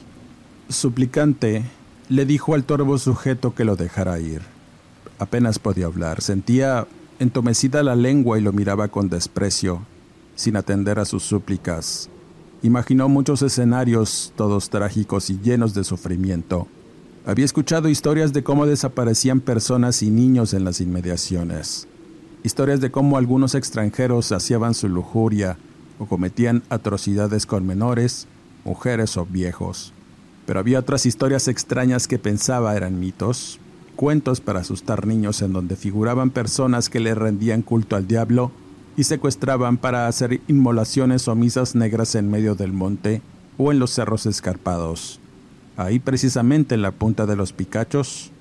Suplicante, 0.70 1.64
le 2.08 2.26
dijo 2.26 2.54
al 2.54 2.64
torvo 2.64 2.98
sujeto 2.98 3.56
que 3.56 3.66
lo 3.66 3.76
dejara 3.76 4.20
ir. 4.20 4.55
Apenas 5.20 5.60
podía 5.60 5.86
hablar. 5.86 6.22
Sentía 6.22 6.88
entomecida 7.20 7.84
la 7.84 7.96
lengua 7.96 8.38
y 8.38 8.42
lo 8.42 8.52
miraba 8.52 8.90
con 8.90 9.10
desprecio, 9.10 9.82
sin 10.36 10.56
atender 10.58 11.00
a 11.00 11.06
sus 11.06 11.24
súplicas. 11.24 12.10
Imaginó 12.62 13.08
muchos 13.10 13.42
escenarios, 13.42 14.34
todos 14.36 14.70
trágicos 14.70 15.30
y 15.30 15.40
llenos 15.40 15.74
de 15.74 15.84
sufrimiento. 15.84 16.68
Había 17.26 17.46
escuchado 17.46 17.90
historias 17.90 18.34
de 18.34 18.44
cómo 18.44 18.66
desaparecían 18.66 19.40
personas 19.40 20.04
y 20.04 20.10
niños 20.10 20.54
en 20.54 20.64
las 20.64 20.82
inmediaciones. 20.82 21.88
Historias 22.44 22.82
de 22.82 22.92
cómo 22.92 23.18
algunos 23.18 23.56
extranjeros 23.56 24.28
saciaban 24.28 24.74
su 24.74 24.90
lujuria 24.90 25.58
o 25.98 26.06
cometían 26.06 26.64
atrocidades 26.70 27.46
con 27.46 27.66
menores, 27.66 28.28
mujeres 28.64 29.18
o 29.18 29.26
viejos. 29.26 29.94
Pero 30.46 30.60
había 30.60 30.80
otras 30.80 31.06
historias 31.06 31.48
extrañas 31.48 32.08
que 32.08 32.20
pensaba 32.20 32.76
eran 32.76 33.00
mitos, 33.00 33.60
cuentos 33.96 34.42
para 34.42 34.60
asustar 34.60 35.08
niños 35.08 35.42
en 35.42 35.54
donde 35.54 35.76
figuraban 35.76 36.30
personas 36.30 36.90
que 36.90 37.00
le 37.00 37.16
rendían 37.16 37.62
culto 37.62 37.96
al 37.96 38.08
diablo 38.08 38.52
y 38.98 39.04
secuestraban 39.04 39.78
para 39.78 40.08
hacer 40.08 40.42
inmolaciones 40.48 41.28
o 41.28 41.36
misas 41.36 41.76
negras 41.76 42.16
en 42.16 42.30
medio 42.30 42.56
del 42.56 42.74
monte 42.74 43.22
o 43.58 43.72
en 43.72 43.80
los 43.80 43.92
cerros 43.92 44.26
escarpados. 44.26 45.20
Ahí 45.78 46.00
precisamente 46.00 46.76
en 46.76 46.82
la 46.82 46.92
punta 46.92 47.26
de 47.26 47.36
los 47.36 47.52
picachos 47.52 48.32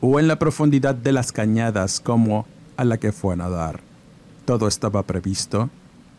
o 0.00 0.20
en 0.20 0.28
la 0.28 0.38
profundidad 0.38 0.94
de 0.94 1.12
las 1.12 1.32
cañadas 1.32 2.00
como 2.00 2.46
a 2.76 2.84
la 2.84 2.98
que 2.98 3.12
fue 3.12 3.34
a 3.34 3.36
nadar. 3.36 3.80
Todo 4.44 4.68
estaba 4.68 5.02
previsto 5.02 5.70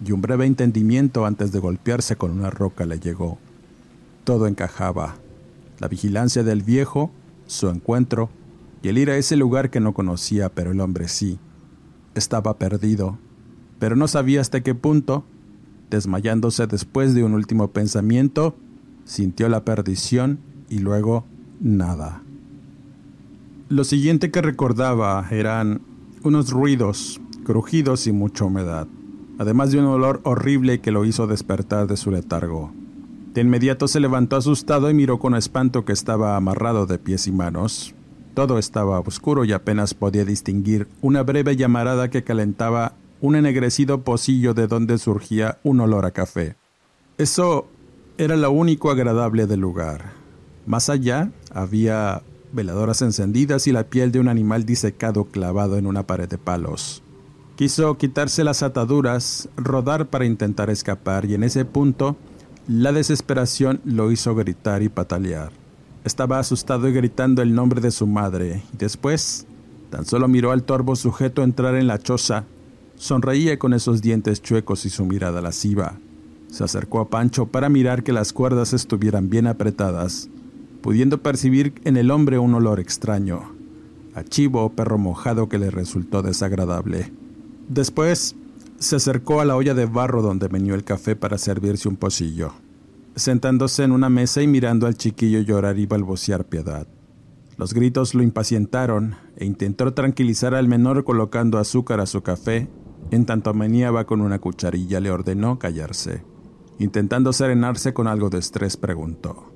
y 0.03 0.11
un 0.11 0.21
breve 0.21 0.45
entendimiento 0.45 1.25
antes 1.25 1.51
de 1.51 1.59
golpearse 1.59 2.15
con 2.15 2.31
una 2.31 2.49
roca 2.49 2.85
le 2.85 2.99
llegó. 2.99 3.37
Todo 4.23 4.47
encajaba. 4.47 5.15
La 5.79 5.87
vigilancia 5.87 6.43
del 6.43 6.63
viejo, 6.63 7.11
su 7.47 7.69
encuentro, 7.69 8.29
y 8.85 8.87
el 8.87 8.99
ir 8.99 9.09
a 9.09 9.17
ese 9.17 9.35
lugar 9.35 9.71
que 9.71 9.79
no 9.79 9.95
conocía, 9.95 10.49
pero 10.49 10.69
el 10.69 10.79
hombre 10.79 11.07
sí. 11.07 11.39
Estaba 12.13 12.59
perdido, 12.59 13.17
pero 13.79 13.95
no 13.95 14.07
sabía 14.07 14.41
hasta 14.41 14.61
qué 14.61 14.75
punto, 14.75 15.25
desmayándose 15.89 16.67
después 16.67 17.15
de 17.15 17.23
un 17.23 17.33
último 17.33 17.71
pensamiento, 17.71 18.55
sintió 19.03 19.49
la 19.49 19.65
perdición 19.65 20.37
y 20.69 20.77
luego 20.77 21.25
nada. 21.59 22.21
Lo 23.69 23.85
siguiente 23.85 24.29
que 24.29 24.43
recordaba 24.43 25.25
eran 25.31 25.81
unos 26.21 26.51
ruidos, 26.51 27.19
crujidos 27.43 28.05
y 28.05 28.11
mucha 28.11 28.45
humedad, 28.45 28.85
además 29.39 29.71
de 29.71 29.79
un 29.79 29.85
olor 29.85 30.21
horrible 30.25 30.79
que 30.79 30.91
lo 30.91 31.05
hizo 31.05 31.25
despertar 31.25 31.87
de 31.87 31.97
su 31.97 32.11
letargo. 32.11 32.71
De 33.33 33.41
inmediato 33.41 33.87
se 33.87 33.99
levantó 33.99 34.35
asustado 34.35 34.91
y 34.91 34.93
miró 34.93 35.17
con 35.17 35.33
espanto 35.33 35.85
que 35.85 35.93
estaba 35.93 36.35
amarrado 36.35 36.85
de 36.85 36.99
pies 36.99 37.25
y 37.25 37.31
manos, 37.31 37.95
todo 38.35 38.59
estaba 38.59 38.99
oscuro 38.99 39.45
y 39.45 39.53
apenas 39.53 39.95
podía 39.95 40.25
distinguir 40.25 40.87
una 41.01 41.23
breve 41.23 41.55
llamarada 41.55 42.09
que 42.09 42.23
calentaba 42.23 42.93
un 43.21 43.35
ennegrecido 43.35 44.01
pocillo 44.01 44.53
de 44.53 44.67
donde 44.67 44.99
surgía 44.99 45.57
un 45.63 45.79
olor 45.79 46.05
a 46.05 46.11
café. 46.11 46.55
Eso 47.17 47.67
era 48.17 48.35
lo 48.35 48.51
único 48.51 48.91
agradable 48.91 49.47
del 49.47 49.61
lugar. 49.61 50.11
Más 50.67 50.89
allá 50.89 51.31
había 51.51 52.21
veladoras 52.51 53.01
encendidas 53.01 53.67
y 53.67 53.71
la 53.71 53.85
piel 53.85 54.11
de 54.11 54.19
un 54.19 54.27
animal 54.27 54.65
disecado 54.65 55.25
clavado 55.25 55.77
en 55.77 55.87
una 55.87 56.05
pared 56.05 56.29
de 56.29 56.37
palos. 56.37 57.01
Quiso 57.55 57.97
quitarse 57.97 58.43
las 58.43 58.63
ataduras, 58.63 59.47
rodar 59.55 60.07
para 60.07 60.25
intentar 60.25 60.69
escapar 60.69 61.25
y 61.25 61.35
en 61.35 61.43
ese 61.43 61.63
punto 61.63 62.17
la 62.67 62.91
desesperación 62.91 63.79
lo 63.85 64.11
hizo 64.11 64.35
gritar 64.35 64.83
y 64.83 64.89
patalear. 64.89 65.64
Estaba 66.05 66.39
asustado 66.39 66.87
y 66.87 66.93
gritando 66.93 67.41
el 67.41 67.53
nombre 67.53 67.81
de 67.81 67.91
su 67.91 68.07
madre 68.07 68.63
y 68.73 68.77
después 68.77 69.45
tan 69.89 70.05
solo 70.05 70.29
miró 70.29 70.51
al 70.51 70.63
torvo 70.63 70.95
sujeto 70.95 71.43
entrar 71.43 71.75
en 71.75 71.87
la 71.87 71.99
choza. 71.99 72.45
Sonreía 72.95 73.59
con 73.59 73.73
esos 73.73 74.01
dientes 74.01 74.41
chuecos 74.41 74.85
y 74.85 74.89
su 74.89 75.03
mirada 75.03 75.41
lasciva. 75.41 75.97
Se 76.49 76.63
acercó 76.63 77.01
a 77.01 77.09
Pancho 77.09 77.47
para 77.47 77.67
mirar 77.67 78.03
que 78.03 78.13
las 78.13 78.31
cuerdas 78.31 78.71
estuvieran 78.71 79.29
bien 79.29 79.47
apretadas 79.47 80.29
pudiendo 80.85 81.23
percibir 81.23 81.73
en 81.83 81.97
el 81.97 82.11
hombre 82.11 82.37
un 82.37 82.53
olor 82.53 82.79
extraño, 82.79 83.55
a 84.13 84.23
o 84.53 84.69
perro 84.69 84.99
mojado 84.99 85.49
que 85.49 85.57
le 85.57 85.71
resultó 85.71 86.21
desagradable. 86.21 87.11
Después 87.67 88.35
se 88.77 88.97
acercó 88.97 89.41
a 89.41 89.45
la 89.45 89.55
olla 89.55 89.73
de 89.73 89.87
barro 89.87 90.21
donde 90.21 90.47
venió 90.47 90.75
el 90.75 90.83
café 90.83 91.15
para 91.15 91.39
servirse 91.39 91.89
un 91.89 91.95
pocillo, 91.95 92.53
sentándose 93.15 93.83
en 93.83 93.91
una 93.91 94.09
mesa 94.09 94.41
y 94.41 94.47
mirando 94.47 94.87
al 94.87 94.95
chiquillo 94.95 95.39
llorar 95.41 95.79
y 95.79 95.85
balbucear 95.85 96.45
piedad. 96.45 96.87
Los 97.57 97.73
gritos 97.73 98.13
lo 98.13 98.23
impacientaron 98.23 99.15
e 99.37 99.45
intentó 99.45 99.93
tranquilizar 99.93 100.53
al 100.53 100.67
menor 100.67 101.05
colocando 101.05 101.57
azúcar 101.57 102.01
a 102.01 102.05
su 102.05 102.21
café, 102.21 102.69
en 103.11 103.25
tanto 103.25 103.53
meneaba 103.53 104.05
con 104.05 104.21
una 104.21 104.39
cucharilla 104.39 104.99
le 104.99 105.11
ordenó 105.11 105.57
callarse. 105.57 106.23
Intentando 106.79 107.31
serenarse 107.31 107.93
con 107.93 108.07
algo 108.07 108.29
de 108.29 108.39
estrés, 108.39 108.75
preguntó. 108.75 109.53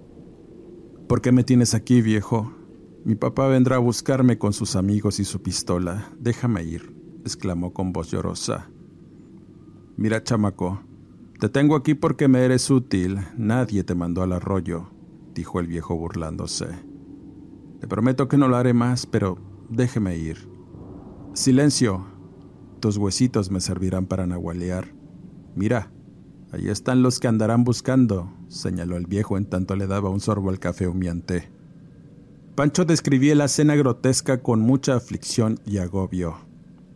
¿Por 1.07 1.21
qué 1.21 1.31
me 1.33 1.43
tienes 1.43 1.73
aquí, 1.73 2.01
viejo? 2.01 2.53
Mi 3.03 3.15
papá 3.15 3.47
vendrá 3.47 3.77
a 3.77 3.79
buscarme 3.79 4.37
con 4.37 4.53
sus 4.53 4.75
amigos 4.75 5.19
y 5.19 5.25
su 5.25 5.41
pistola. 5.41 6.09
Déjame 6.19 6.63
ir, 6.63 6.95
exclamó 7.25 7.73
con 7.73 7.91
voz 7.91 8.11
llorosa. 8.11 8.69
Mira, 9.97 10.23
chamaco, 10.23 10.81
te 11.39 11.49
tengo 11.49 11.75
aquí 11.75 11.93
porque 11.95 12.27
me 12.27 12.43
eres 12.45 12.69
útil. 12.69 13.19
Nadie 13.37 13.83
te 13.83 13.95
mandó 13.95 14.21
al 14.21 14.33
arroyo, 14.33 14.89
dijo 15.33 15.59
el 15.59 15.67
viejo 15.67 15.95
burlándose. 15.95 16.67
Te 17.79 17.87
prometo 17.87 18.27
que 18.27 18.37
no 18.37 18.47
lo 18.47 18.57
haré 18.57 18.73
más, 18.73 19.05
pero 19.05 19.37
déjeme 19.69 20.17
ir. 20.17 20.49
Silencio. 21.33 22.05
Tus 22.79 22.97
huesitos 22.97 23.51
me 23.51 23.61
servirán 23.61 24.05
para 24.05 24.25
nahualear. 24.27 24.93
Mira, 25.55 25.91
Ahí 26.51 26.67
están 26.67 27.03
los 27.03 27.19
que 27.19 27.27
andarán 27.27 27.63
buscando, 27.63 28.33
señaló 28.47 28.97
el 28.97 29.05
viejo 29.05 29.37
en 29.37 29.45
tanto 29.45 29.75
le 29.75 29.85
daba 29.85 30.09
un 30.09 30.19
sorbo 30.19 30.49
al 30.49 30.59
café 30.59 30.87
humeante. 30.87 31.51
Pancho 32.55 32.85
describía 32.85 33.35
la 33.35 33.45
escena 33.45 33.75
grotesca 33.75 34.41
con 34.41 34.59
mucha 34.59 34.95
aflicción 34.95 35.59
y 35.63 35.77
agobio. 35.77 36.37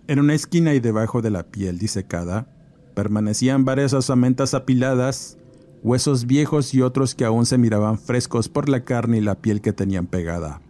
En 0.07 0.19
una 0.19 0.33
esquina 0.33 0.73
y 0.73 0.79
debajo 0.79 1.21
de 1.21 1.29
la 1.29 1.51
piel 1.51 1.77
disecada, 1.77 2.52
permanecían 2.93 3.65
varias 3.65 3.93
osamentas 3.93 4.53
apiladas, 4.53 5.37
huesos 5.81 6.25
viejos 6.25 6.73
y 6.73 6.81
otros 6.81 7.15
que 7.15 7.25
aún 7.25 7.45
se 7.45 7.57
miraban 7.57 7.97
frescos 7.97 8.49
por 8.49 8.69
la 8.69 8.83
carne 8.83 9.17
y 9.17 9.21
la 9.21 9.35
piel 9.35 9.61
que 9.61 9.73
tenían 9.73 10.07
pegada. 10.07 10.61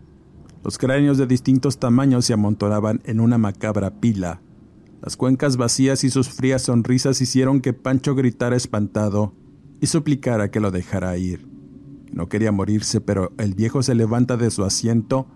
Los 0.64 0.78
cráneos 0.78 1.18
de 1.18 1.28
distintos 1.28 1.78
tamaños 1.78 2.26
se 2.26 2.34
amontonaban 2.34 3.02
en 3.06 3.20
una 3.20 3.38
macabra 3.38 4.00
pila, 4.00 4.42
las 5.04 5.18
cuencas 5.18 5.58
vacías 5.58 6.06
y 6.06 6.10
sus 6.10 6.30
frías 6.30 6.62
sonrisas 6.62 7.20
hicieron 7.20 7.60
que 7.60 7.74
Pancho 7.74 8.16
gritara 8.16 8.56
espantado 8.56 9.34
y 9.82 9.88
suplicara 9.88 10.50
que 10.50 10.62
lo 10.62 10.72
dejara 10.72 11.18
ir. 11.18 11.46
No 12.14 12.30
quería 12.30 12.54
morirse, 12.54 13.02
pero 13.02 13.34
el 13.38 13.54
viejo 13.54 13.84
se 13.84 13.96
levanta 13.96 14.38
de 14.38 14.50
su 14.50 14.64
asiento 14.64 15.28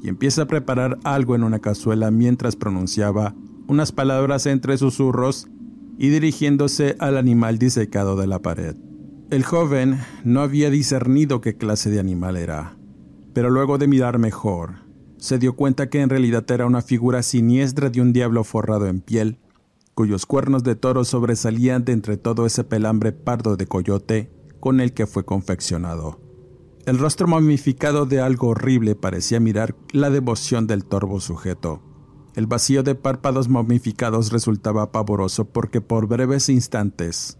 y 0.00 0.08
empieza 0.08 0.42
a 0.42 0.46
preparar 0.46 1.00
algo 1.02 1.34
en 1.34 1.42
una 1.42 1.58
cazuela 1.58 2.12
mientras 2.12 2.54
pronunciaba 2.54 3.34
unas 3.66 3.90
palabras 3.90 4.46
entre 4.46 4.78
susurros 4.78 5.48
y 5.98 6.08
dirigiéndose 6.08 6.96
al 7.00 7.18
animal 7.18 7.58
disecado 7.58 8.16
de 8.16 8.26
la 8.26 8.38
pared. 8.38 8.76
El 9.30 9.44
joven 9.44 9.98
no 10.24 10.40
había 10.40 10.70
discernido 10.70 11.40
qué 11.42 11.56
clase 11.56 11.90
de 11.90 12.00
animal 12.00 12.36
era, 12.36 12.76
pero 13.34 13.50
luego 13.50 13.76
de 13.76 13.88
mirar 13.88 14.18
mejor, 14.18 14.86
se 15.18 15.38
dio 15.38 15.54
cuenta 15.56 15.90
que 15.90 16.00
en 16.00 16.08
realidad 16.08 16.48
era 16.50 16.64
una 16.64 16.80
figura 16.80 17.22
siniestra 17.22 17.90
de 17.90 18.00
un 18.00 18.12
diablo 18.12 18.44
forrado 18.44 18.86
en 18.86 19.00
piel, 19.00 19.38
cuyos 19.94 20.26
cuernos 20.26 20.62
de 20.62 20.76
toro 20.76 21.04
sobresalían 21.04 21.84
de 21.84 21.92
entre 21.92 22.16
todo 22.16 22.46
ese 22.46 22.62
pelambre 22.62 23.12
pardo 23.12 23.56
de 23.56 23.66
coyote 23.66 24.30
con 24.60 24.80
el 24.80 24.92
que 24.92 25.06
fue 25.06 25.24
confeccionado. 25.24 26.20
El 26.86 26.98
rostro 26.98 27.26
momificado 27.26 28.06
de 28.06 28.20
algo 28.20 28.48
horrible 28.48 28.94
parecía 28.94 29.40
mirar 29.40 29.74
la 29.92 30.08
devoción 30.08 30.66
del 30.66 30.84
torvo 30.84 31.20
sujeto. 31.20 31.82
El 32.38 32.46
vacío 32.46 32.84
de 32.84 32.94
párpados 32.94 33.48
momificados 33.48 34.30
resultaba 34.30 34.92
pavoroso 34.92 35.46
porque 35.46 35.80
por 35.80 36.06
breves 36.06 36.48
instantes 36.48 37.36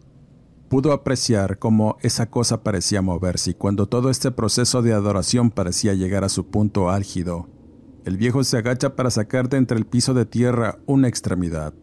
pudo 0.68 0.90
apreciar 0.90 1.60
cómo 1.60 1.98
esa 2.00 2.30
cosa 2.30 2.64
parecía 2.64 3.00
moverse 3.00 3.52
y 3.52 3.54
cuando 3.54 3.86
todo 3.86 4.10
este 4.10 4.32
proceso 4.32 4.82
de 4.82 4.92
adoración 4.92 5.52
parecía 5.52 5.94
llegar 5.94 6.24
a 6.24 6.28
su 6.28 6.48
punto 6.48 6.90
álgido, 6.90 7.48
el 8.06 8.16
viejo 8.16 8.42
se 8.42 8.56
agacha 8.56 8.96
para 8.96 9.10
sacar 9.10 9.48
de 9.48 9.58
entre 9.58 9.78
el 9.78 9.86
piso 9.86 10.14
de 10.14 10.26
tierra 10.26 10.80
una 10.86 11.06
extremidad. 11.06 11.74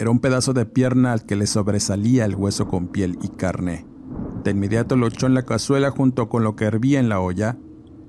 Era 0.00 0.10
un 0.10 0.18
pedazo 0.18 0.52
de 0.52 0.66
pierna 0.66 1.12
al 1.12 1.26
que 1.26 1.36
le 1.36 1.46
sobresalía 1.46 2.24
el 2.24 2.34
hueso 2.34 2.66
con 2.66 2.88
piel 2.88 3.20
y 3.22 3.28
carne. 3.28 3.86
De 4.42 4.50
inmediato 4.50 4.96
lo 4.96 5.06
echó 5.06 5.26
en 5.26 5.34
la 5.34 5.44
cazuela 5.44 5.92
junto 5.92 6.28
con 6.28 6.42
lo 6.42 6.56
que 6.56 6.64
hervía 6.64 6.98
en 6.98 7.08
la 7.08 7.20
olla, 7.20 7.56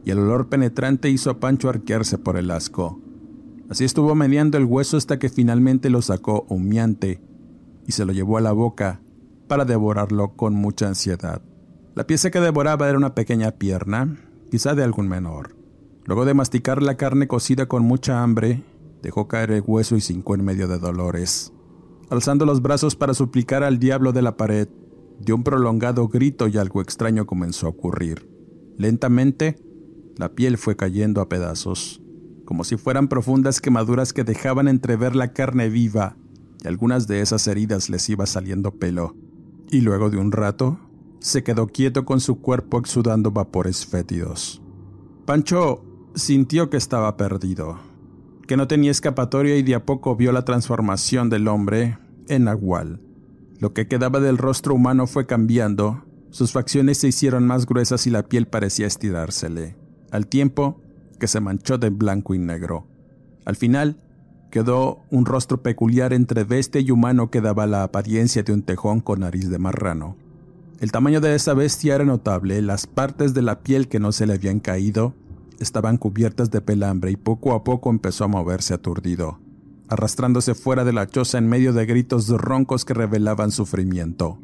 y 0.05 0.09
el 0.09 0.17
olor 0.17 0.49
penetrante 0.49 1.07
hizo 1.11 1.29
a 1.29 1.39
Pancho 1.39 1.69
arquearse 1.69 2.17
por 2.17 2.35
el 2.35 2.49
asco. 2.49 2.99
Así 3.69 3.85
estuvo 3.85 4.15
meneando 4.15 4.57
el 4.57 4.65
hueso 4.65 4.97
hasta 4.97 5.19
que 5.19 5.29
finalmente 5.29 5.89
lo 5.89 6.01
sacó 6.01 6.45
humeante 6.49 7.21
y 7.85 7.91
se 7.91 8.03
lo 8.03 8.13
llevó 8.13 8.37
a 8.37 8.41
la 8.41 8.51
boca 8.51 9.01
para 9.47 9.65
devorarlo 9.65 10.35
con 10.35 10.55
mucha 10.55 10.87
ansiedad. 10.87 11.41
La 11.95 12.07
pieza 12.07 12.31
que 12.31 12.39
devoraba 12.39 12.89
era 12.89 12.97
una 12.97 13.13
pequeña 13.13 13.51
pierna, 13.51 14.17
quizá 14.49 14.73
de 14.73 14.83
algún 14.83 15.07
menor. 15.07 15.55
Luego 16.05 16.25
de 16.25 16.33
masticar 16.33 16.81
la 16.81 16.97
carne 16.97 17.27
cocida 17.27 17.67
con 17.67 17.83
mucha 17.83 18.23
hambre, 18.23 18.63
dejó 19.03 19.27
caer 19.27 19.51
el 19.51 19.63
hueso 19.65 19.95
y 19.95 20.01
cinco 20.01 20.33
en 20.33 20.43
medio 20.43 20.67
de 20.67 20.79
dolores. 20.79 21.53
Alzando 22.09 22.45
los 22.45 22.63
brazos 22.63 22.95
para 22.95 23.13
suplicar 23.13 23.63
al 23.63 23.77
diablo 23.77 24.13
de 24.13 24.23
la 24.23 24.35
pared, 24.35 24.67
dio 25.19 25.35
un 25.35 25.43
prolongado 25.43 26.07
grito 26.07 26.47
y 26.47 26.57
algo 26.57 26.81
extraño 26.81 27.27
comenzó 27.27 27.67
a 27.67 27.69
ocurrir. 27.69 28.27
Lentamente, 28.77 29.57
la 30.15 30.29
piel 30.29 30.57
fue 30.57 30.75
cayendo 30.75 31.21
a 31.21 31.29
pedazos, 31.29 32.01
como 32.49 32.63
si 32.63 32.77
fueran 32.77 33.09
profundas 33.09 33.61
quemaduras 33.61 34.11
que 34.11 34.23
dejaban 34.23 34.67
entrever 34.67 35.15
la 35.15 35.33
carne 35.33 35.69
viva, 35.69 36.17
y 36.63 36.67
algunas 36.67 37.05
de 37.05 37.21
esas 37.21 37.45
heridas 37.45 37.91
les 37.91 38.09
iba 38.09 38.25
saliendo 38.25 38.71
pelo. 38.71 39.15
Y 39.69 39.81
luego 39.81 40.09
de 40.09 40.17
un 40.17 40.31
rato, 40.31 40.79
se 41.19 41.43
quedó 41.43 41.67
quieto 41.67 42.05
con 42.05 42.19
su 42.19 42.41
cuerpo 42.41 42.79
exudando 42.79 43.29
vapores 43.29 43.85
fétidos. 43.85 44.63
Pancho 45.27 45.85
sintió 46.15 46.71
que 46.71 46.77
estaba 46.77 47.17
perdido, 47.17 47.77
que 48.47 48.57
no 48.57 48.67
tenía 48.67 48.89
escapatoria 48.89 49.55
y 49.55 49.61
de 49.61 49.75
a 49.75 49.85
poco 49.85 50.15
vio 50.15 50.31
la 50.31 50.43
transformación 50.43 51.29
del 51.29 51.47
hombre 51.47 51.99
en 52.29 52.45
Nahual. 52.45 52.99
Lo 53.59 53.75
que 53.75 53.87
quedaba 53.87 54.19
del 54.19 54.39
rostro 54.39 54.73
humano 54.73 55.05
fue 55.05 55.27
cambiando, 55.27 56.03
sus 56.31 56.51
facciones 56.51 56.97
se 56.97 57.09
hicieron 57.09 57.45
más 57.45 57.67
gruesas 57.67 58.07
y 58.07 58.09
la 58.09 58.23
piel 58.23 58.47
parecía 58.47 58.87
estirársele, 58.87 59.77
al 60.09 60.25
tiempo 60.25 60.81
que 61.19 61.27
se 61.27 61.39
manchó 61.39 61.77
de 61.77 61.89
blanco 61.89 62.33
y 62.33 62.39
negro. 62.39 62.87
Al 63.45 63.55
final, 63.55 63.97
quedó 64.49 65.03
un 65.11 65.25
rostro 65.25 65.61
peculiar 65.61 66.13
entre 66.13 66.43
bestia 66.43 66.81
y 66.81 66.91
humano 66.91 67.29
que 67.29 67.41
daba 67.41 67.67
la 67.67 67.83
apariencia 67.83 68.43
de 68.43 68.53
un 68.53 68.63
tejón 68.63 69.01
con 69.01 69.19
nariz 69.19 69.49
de 69.49 69.59
marrano. 69.59 70.15
El 70.79 70.91
tamaño 70.91 71.21
de 71.21 71.35
esa 71.35 71.53
bestia 71.53 71.95
era 71.95 72.05
notable, 72.05 72.61
las 72.61 72.87
partes 72.87 73.33
de 73.33 73.41
la 73.41 73.59
piel 73.59 73.87
que 73.87 73.99
no 73.99 74.11
se 74.11 74.25
le 74.25 74.33
habían 74.33 74.59
caído 74.59 75.13
estaban 75.59 75.97
cubiertas 75.97 76.51
de 76.51 76.61
pelambre 76.61 77.11
y 77.11 77.17
poco 77.17 77.53
a 77.53 77.63
poco 77.63 77.89
empezó 77.89 78.23
a 78.23 78.29
moverse 78.29 78.73
aturdido, 78.73 79.39
arrastrándose 79.89 80.55
fuera 80.55 80.85
de 80.85 80.93
la 80.93 81.07
choza 81.07 81.37
en 81.37 81.49
medio 81.49 81.73
de 81.73 81.85
gritos 81.85 82.29
roncos 82.29 82.85
que 82.85 82.93
revelaban 82.93 83.51
sufrimiento. 83.51 84.39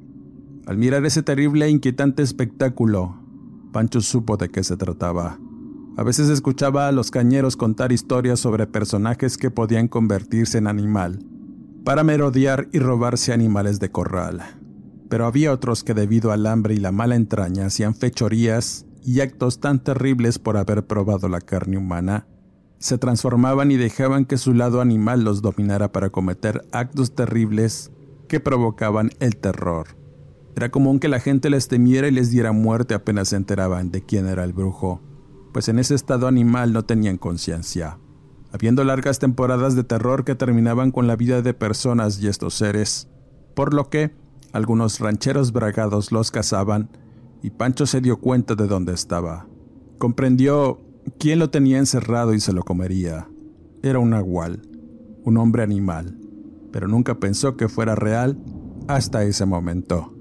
Al 0.66 0.78
mirar 0.78 1.06
ese 1.06 1.24
terrible 1.24 1.66
e 1.66 1.70
inquietante 1.70 2.22
espectáculo, 2.22 3.16
Pancho 3.72 4.02
supo 4.02 4.36
de 4.38 4.50
qué 4.50 4.64
se 4.64 4.78
trataba. 4.78 5.38
A 5.98 6.04
veces 6.04 6.28
escuchaba 6.30 6.90
a 6.90 6.92
los 6.92 7.10
cañeros 7.10 7.56
contar 7.56 7.94
historias 7.94 8.42
sobre 8.42 8.68
personajes 8.68 9.38
que 9.38 9.50
podían 9.50 9.88
convertirse 9.88 10.58
en 10.58 10.68
animal, 10.68 11.20
para 11.86 12.04
merodear 12.04 12.68
y 12.74 12.80
robarse 12.80 13.32
animales 13.32 13.80
de 13.80 13.92
corral. 13.92 14.42
Pero 15.08 15.26
había 15.26 15.54
otros 15.54 15.86
que 15.86 15.94
debido 15.94 16.34
al 16.34 16.48
hambre 16.48 16.74
y 16.74 16.80
la 16.80 16.92
mala 16.92 17.16
entraña 17.16 17.68
hacían 17.68 17.96
fechorías 17.96 18.86
y 19.06 19.22
actos 19.22 19.62
tan 19.62 19.82
terribles 19.82 20.38
por 20.38 20.58
haber 20.58 20.86
probado 20.86 21.30
la 21.30 21.40
carne 21.40 21.78
humana, 21.78 22.28
se 22.78 22.98
transformaban 22.98 23.72
y 23.72 23.78
dejaban 23.78 24.26
que 24.26 24.38
su 24.38 24.54
lado 24.54 24.82
animal 24.82 25.24
los 25.24 25.42
dominara 25.42 25.94
para 25.94 26.10
cometer 26.10 26.66
actos 26.74 27.16
terribles 27.16 27.92
que 28.28 28.42
provocaban 28.42 29.12
el 29.20 29.38
terror. 29.38 29.88
Era 30.58 30.72
común 30.72 31.00
que 31.00 31.08
la 31.08 31.22
gente 31.22 31.50
les 31.50 31.70
temiera 31.70 32.08
y 32.10 32.12
les 32.12 32.32
diera 32.32 32.52
muerte 32.52 32.94
apenas 32.94 33.30
se 33.30 33.38
enteraban 33.38 33.92
de 33.92 34.02
quién 34.02 34.28
era 34.28 34.44
el 34.44 34.52
brujo. 34.52 35.02
Pues 35.56 35.70
en 35.70 35.80
ese 35.80 35.96
estado 35.96 36.28
animal 36.28 36.74
no 36.74 36.84
tenían 36.84 37.18
conciencia, 37.18 37.98
habiendo 38.52 38.84
largas 38.84 39.20
temporadas 39.20 39.74
de 39.74 39.86
terror 39.86 40.26
que 40.26 40.36
terminaban 40.36 40.91
con 40.91 41.08
la 41.08 41.15
vida 41.15 41.41
de 41.41 41.54
personas 41.54 42.22
y 42.22 42.28
estos 42.28 42.56
seres, 42.56 43.08
por 43.54 43.74
lo 43.74 43.89
que 43.89 44.13
algunos 44.52 45.00
rancheros 45.00 45.54
bragados 45.54 46.12
los 46.12 46.30
cazaban 46.30 46.89
y 47.41 47.52
Pancho 47.52 47.86
se 47.86 48.02
dio 48.02 48.18
cuenta 48.18 48.56
de 48.56 48.68
dónde 48.68 48.94
estaba. 48.94 49.48
Comprendió 49.98 50.82
quién 51.20 51.39
lo 51.39 51.50
tenía 51.50 51.78
encerrado 51.78 52.34
y 52.34 52.41
se 52.41 52.52
lo 52.52 52.63
comería. 52.63 53.30
Era 53.82 54.00
un 54.00 54.10
nahual, 54.10 54.62
un 55.24 55.38
hombre 55.38 55.63
animal, 55.63 56.20
pero 56.74 56.89
nunca 56.89 57.18
pensó 57.22 57.56
que 57.56 57.70
fuera 57.70 57.96
real 57.96 58.38
hasta 58.89 59.24
ese 59.24 59.46
momento. 59.46 60.13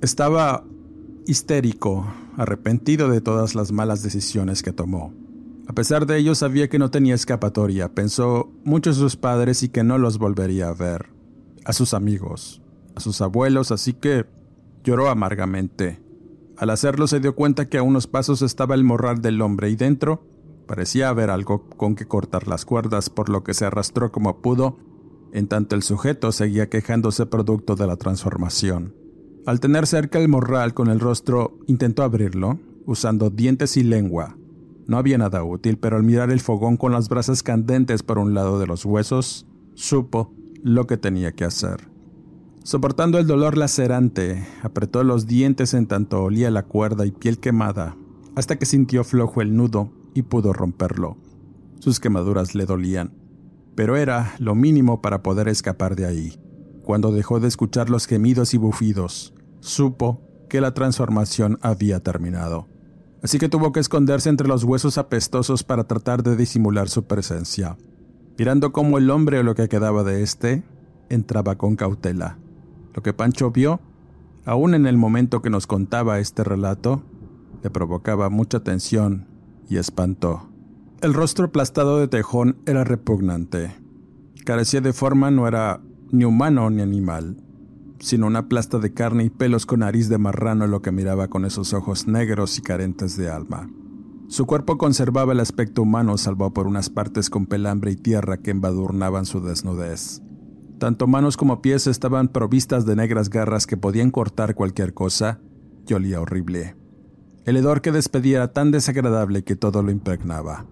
Estaba 0.00 0.64
histérico, 1.24 2.04
arrepentido 2.36 3.08
de 3.08 3.20
todas 3.20 3.54
las 3.54 3.72
malas 3.72 4.02
decisiones 4.02 4.62
que 4.62 4.72
tomó. 4.72 5.12
A 5.68 5.74
pesar 5.74 6.06
de 6.06 6.18
ello 6.18 6.34
sabía 6.34 6.68
que 6.68 6.78
no 6.78 6.90
tenía 6.90 7.14
escapatoria, 7.14 7.94
pensó 7.94 8.50
mucho 8.64 8.90
en 8.90 8.96
sus 8.96 9.16
padres 9.16 9.62
y 9.62 9.68
que 9.68 9.84
no 9.84 9.98
los 9.98 10.18
volvería 10.18 10.68
a 10.68 10.74
ver, 10.74 11.10
a 11.64 11.72
sus 11.72 11.94
amigos, 11.94 12.60
a 12.96 13.00
sus 13.00 13.20
abuelos, 13.20 13.70
así 13.70 13.92
que 13.92 14.26
lloró 14.82 15.08
amargamente. 15.08 16.00
Al 16.56 16.70
hacerlo 16.70 17.06
se 17.06 17.20
dio 17.20 17.34
cuenta 17.34 17.68
que 17.68 17.78
a 17.78 17.82
unos 17.82 18.06
pasos 18.06 18.42
estaba 18.42 18.74
el 18.74 18.84
morral 18.84 19.22
del 19.22 19.40
hombre 19.40 19.70
y 19.70 19.76
dentro 19.76 20.26
parecía 20.66 21.08
haber 21.08 21.30
algo 21.30 21.68
con 21.76 21.94
que 21.94 22.06
cortar 22.06 22.48
las 22.48 22.64
cuerdas, 22.64 23.10
por 23.10 23.28
lo 23.28 23.44
que 23.44 23.54
se 23.54 23.64
arrastró 23.64 24.10
como 24.10 24.40
pudo, 24.40 24.78
en 25.32 25.46
tanto 25.46 25.76
el 25.76 25.82
sujeto 25.82 26.32
seguía 26.32 26.68
quejándose 26.68 27.26
producto 27.26 27.76
de 27.76 27.86
la 27.86 27.96
transformación. 27.96 29.01
Al 29.44 29.58
tener 29.58 29.88
cerca 29.88 30.20
el 30.20 30.28
morral 30.28 30.72
con 30.72 30.88
el 30.88 31.00
rostro, 31.00 31.58
intentó 31.66 32.04
abrirlo, 32.04 32.60
usando 32.86 33.28
dientes 33.28 33.76
y 33.76 33.82
lengua. 33.82 34.36
No 34.86 34.98
había 34.98 35.18
nada 35.18 35.42
útil, 35.42 35.78
pero 35.78 35.96
al 35.96 36.04
mirar 36.04 36.30
el 36.30 36.40
fogón 36.40 36.76
con 36.76 36.92
las 36.92 37.08
brasas 37.08 37.42
candentes 37.42 38.04
por 38.04 38.18
un 38.18 38.34
lado 38.34 38.60
de 38.60 38.68
los 38.68 38.84
huesos, 38.84 39.46
supo 39.74 40.32
lo 40.62 40.86
que 40.86 40.96
tenía 40.96 41.32
que 41.32 41.44
hacer. 41.44 41.88
Soportando 42.62 43.18
el 43.18 43.26
dolor 43.26 43.58
lacerante, 43.58 44.46
apretó 44.62 45.02
los 45.02 45.26
dientes 45.26 45.74
en 45.74 45.88
tanto 45.88 46.22
olía 46.22 46.50
la 46.52 46.62
cuerda 46.62 47.04
y 47.04 47.10
piel 47.10 47.38
quemada, 47.38 47.96
hasta 48.36 48.56
que 48.56 48.66
sintió 48.66 49.02
flojo 49.02 49.42
el 49.42 49.56
nudo 49.56 49.90
y 50.14 50.22
pudo 50.22 50.52
romperlo. 50.52 51.16
Sus 51.80 51.98
quemaduras 51.98 52.54
le 52.54 52.64
dolían, 52.64 53.12
pero 53.74 53.96
era 53.96 54.34
lo 54.38 54.54
mínimo 54.54 55.02
para 55.02 55.24
poder 55.24 55.48
escapar 55.48 55.96
de 55.96 56.06
ahí. 56.06 56.41
Cuando 56.84 57.12
dejó 57.12 57.40
de 57.40 57.48
escuchar 57.48 57.90
los 57.90 58.06
gemidos 58.06 58.54
y 58.54 58.58
bufidos, 58.58 59.34
supo 59.60 60.20
que 60.48 60.60
la 60.60 60.74
transformación 60.74 61.58
había 61.62 62.00
terminado. 62.00 62.68
Así 63.22 63.38
que 63.38 63.48
tuvo 63.48 63.72
que 63.72 63.80
esconderse 63.80 64.28
entre 64.28 64.48
los 64.48 64.64
huesos 64.64 64.98
apestosos 64.98 65.62
para 65.62 65.84
tratar 65.84 66.22
de 66.24 66.36
disimular 66.36 66.88
su 66.88 67.04
presencia, 67.04 67.76
mirando 68.36 68.72
cómo 68.72 68.98
el 68.98 69.10
hombre 69.10 69.38
o 69.38 69.42
lo 69.44 69.54
que 69.54 69.68
quedaba 69.68 70.02
de 70.02 70.22
éste 70.22 70.64
entraba 71.08 71.56
con 71.56 71.76
cautela. 71.76 72.38
Lo 72.94 73.02
que 73.02 73.12
Pancho 73.12 73.52
vio, 73.52 73.80
aún 74.44 74.74
en 74.74 74.86
el 74.86 74.96
momento 74.96 75.40
que 75.40 75.50
nos 75.50 75.68
contaba 75.68 76.18
este 76.18 76.42
relato, 76.42 77.02
le 77.62 77.70
provocaba 77.70 78.28
mucha 78.28 78.60
tensión 78.60 79.28
y 79.68 79.76
espanto. 79.76 80.48
El 81.00 81.14
rostro 81.14 81.46
aplastado 81.46 81.98
de 81.98 82.08
Tejón 82.08 82.58
era 82.66 82.82
repugnante. 82.82 83.74
Carecía 84.44 84.80
de 84.80 84.92
forma, 84.92 85.30
no 85.30 85.46
era 85.46 85.80
ni 86.12 86.24
humano 86.24 86.70
ni 86.70 86.82
animal, 86.82 87.38
sino 87.98 88.26
una 88.26 88.46
plasta 88.48 88.78
de 88.78 88.92
carne 88.92 89.24
y 89.24 89.30
pelos 89.30 89.64
con 89.64 89.80
nariz 89.80 90.08
de 90.08 90.18
marrano 90.18 90.66
lo 90.66 90.82
que 90.82 90.92
miraba 90.92 91.28
con 91.28 91.44
esos 91.44 91.72
ojos 91.72 92.06
negros 92.06 92.58
y 92.58 92.62
carentes 92.62 93.16
de 93.16 93.30
alma. 93.30 93.70
Su 94.28 94.46
cuerpo 94.46 94.78
conservaba 94.78 95.32
el 95.32 95.40
aspecto 95.40 95.82
humano 95.82 96.16
salvo 96.18 96.52
por 96.52 96.66
unas 96.66 96.90
partes 96.90 97.30
con 97.30 97.46
pelambre 97.46 97.92
y 97.92 97.96
tierra 97.96 98.36
que 98.36 98.50
embadurnaban 98.50 99.24
su 99.24 99.40
desnudez. 99.40 100.22
Tanto 100.78 101.06
manos 101.06 101.36
como 101.36 101.62
pies 101.62 101.86
estaban 101.86 102.28
provistas 102.28 102.84
de 102.84 102.96
negras 102.96 103.30
garras 103.30 103.66
que 103.66 103.76
podían 103.76 104.10
cortar 104.10 104.54
cualquier 104.54 104.94
cosa 104.94 105.40
y 105.86 105.94
olía 105.94 106.20
horrible. 106.20 106.76
El 107.44 107.56
hedor 107.56 107.80
que 107.80 107.92
despedía 107.92 108.36
era 108.36 108.52
tan 108.52 108.70
desagradable 108.70 109.44
que 109.44 109.56
todo 109.56 109.82
lo 109.82 109.90
impregnaba. 109.90 110.66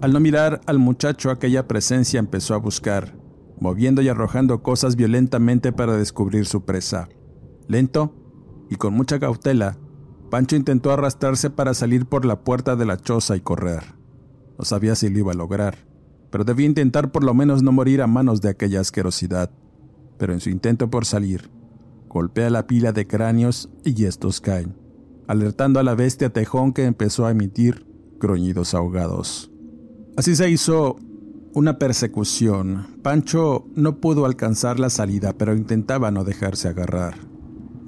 Al 0.00 0.12
no 0.12 0.20
mirar 0.20 0.60
al 0.66 0.78
muchacho, 0.78 1.30
aquella 1.30 1.66
presencia 1.66 2.20
empezó 2.20 2.54
a 2.54 2.58
buscar, 2.58 3.14
moviendo 3.64 4.00
y 4.00 4.08
arrojando 4.08 4.62
cosas 4.62 4.94
violentamente 4.94 5.72
para 5.72 5.96
descubrir 5.96 6.46
su 6.46 6.64
presa. 6.64 7.08
Lento 7.66 8.14
y 8.70 8.76
con 8.76 8.94
mucha 8.94 9.18
cautela, 9.18 9.76
Pancho 10.30 10.54
intentó 10.54 10.92
arrastrarse 10.92 11.50
para 11.50 11.74
salir 11.74 12.06
por 12.06 12.24
la 12.24 12.44
puerta 12.44 12.76
de 12.76 12.86
la 12.86 12.96
choza 12.96 13.36
y 13.36 13.40
correr. 13.40 13.82
No 14.56 14.64
sabía 14.64 14.94
si 14.94 15.08
lo 15.08 15.18
iba 15.18 15.32
a 15.32 15.34
lograr 15.34 15.76
pero 16.34 16.42
debía 16.42 16.66
intentar 16.66 17.12
por 17.12 17.22
lo 17.22 17.32
menos 17.32 17.62
no 17.62 17.70
morir 17.70 18.02
a 18.02 18.08
manos 18.08 18.40
de 18.40 18.48
aquella 18.48 18.80
asquerosidad. 18.80 19.52
Pero 20.18 20.32
en 20.32 20.40
su 20.40 20.50
intento 20.50 20.90
por 20.90 21.04
salir, 21.04 21.48
golpea 22.08 22.50
la 22.50 22.66
pila 22.66 22.90
de 22.90 23.06
cráneos 23.06 23.70
y 23.84 24.04
estos 24.04 24.40
caen, 24.40 24.74
alertando 25.28 25.78
a 25.78 25.84
la 25.84 25.94
bestia 25.94 26.30
tejón 26.30 26.72
que 26.72 26.86
empezó 26.86 27.24
a 27.24 27.30
emitir 27.30 27.86
gruñidos 28.18 28.74
ahogados. 28.74 29.52
Así 30.16 30.34
se 30.34 30.50
hizo 30.50 30.96
una 31.54 31.78
persecución. 31.78 32.98
Pancho 33.02 33.66
no 33.74 34.00
pudo 34.00 34.26
alcanzar 34.26 34.78
la 34.78 34.90
salida, 34.90 35.32
pero 35.32 35.54
intentaba 35.54 36.10
no 36.10 36.24
dejarse 36.24 36.68
agarrar, 36.68 37.14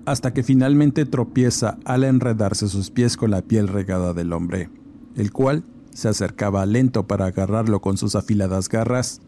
hasta 0.07 0.33
que 0.33 0.43
finalmente 0.43 1.05
tropieza 1.05 1.79
al 1.85 2.05
enredarse 2.05 2.69
sus 2.69 2.91
pies 2.91 3.17
con 3.17 3.33
la 3.33 3.43
piel 3.43 3.69
regada 3.69 4.15
del 4.15 4.33
hombre, 4.33 4.71
el 5.17 5.33
cual 5.33 5.65
se 5.93 6.09
acercaba 6.09 6.65
lento 6.65 7.07
para 7.07 7.27
agarrarlo 7.27 7.81
con 7.81 7.99
sus 7.99 8.15
afiladas 8.15 8.69
garras, 8.69 9.21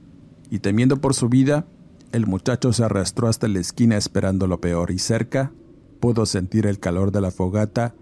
y 0.50 0.60
temiendo 0.60 1.00
por 1.00 1.14
su 1.14 1.28
vida, 1.28 1.66
el 2.12 2.26
muchacho 2.26 2.72
se 2.72 2.84
arrastró 2.84 3.28
hasta 3.28 3.48
la 3.48 3.58
esquina 3.58 3.96
esperando 3.96 4.46
lo 4.46 4.60
peor 4.60 4.90
y 4.90 4.98
cerca 4.98 5.52
pudo 5.98 6.26
sentir 6.26 6.66
el 6.66 6.78
calor 6.78 7.12
de 7.12 7.20
la 7.20 7.30
fogata 7.30 7.94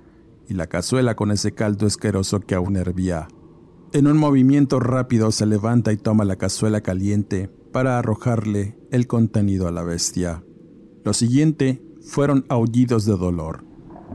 y 0.48 0.54
la 0.54 0.66
cazuela 0.66 1.16
con 1.16 1.32
ese 1.32 1.52
caldo 1.52 1.86
asqueroso 1.86 2.40
que 2.40 2.54
aún 2.54 2.76
hervía. 2.76 3.28
En 3.92 4.06
un 4.06 4.18
movimiento 4.18 4.80
rápido 4.80 5.30
se 5.32 5.46
levanta 5.46 5.92
y 5.92 5.96
toma 5.96 6.24
la 6.24 6.36
cazuela 6.36 6.80
caliente 6.80 7.48
para 7.72 7.98
arrojarle 7.98 8.78
el 8.90 9.06
contenido 9.06 9.68
a 9.68 9.72
la 9.72 9.82
bestia. 9.82 10.42
Lo 11.04 11.12
siguiente 11.12 11.82
fueron 12.02 12.44
aullidos 12.48 13.04
de 13.04 13.16
dolor. 13.16 13.64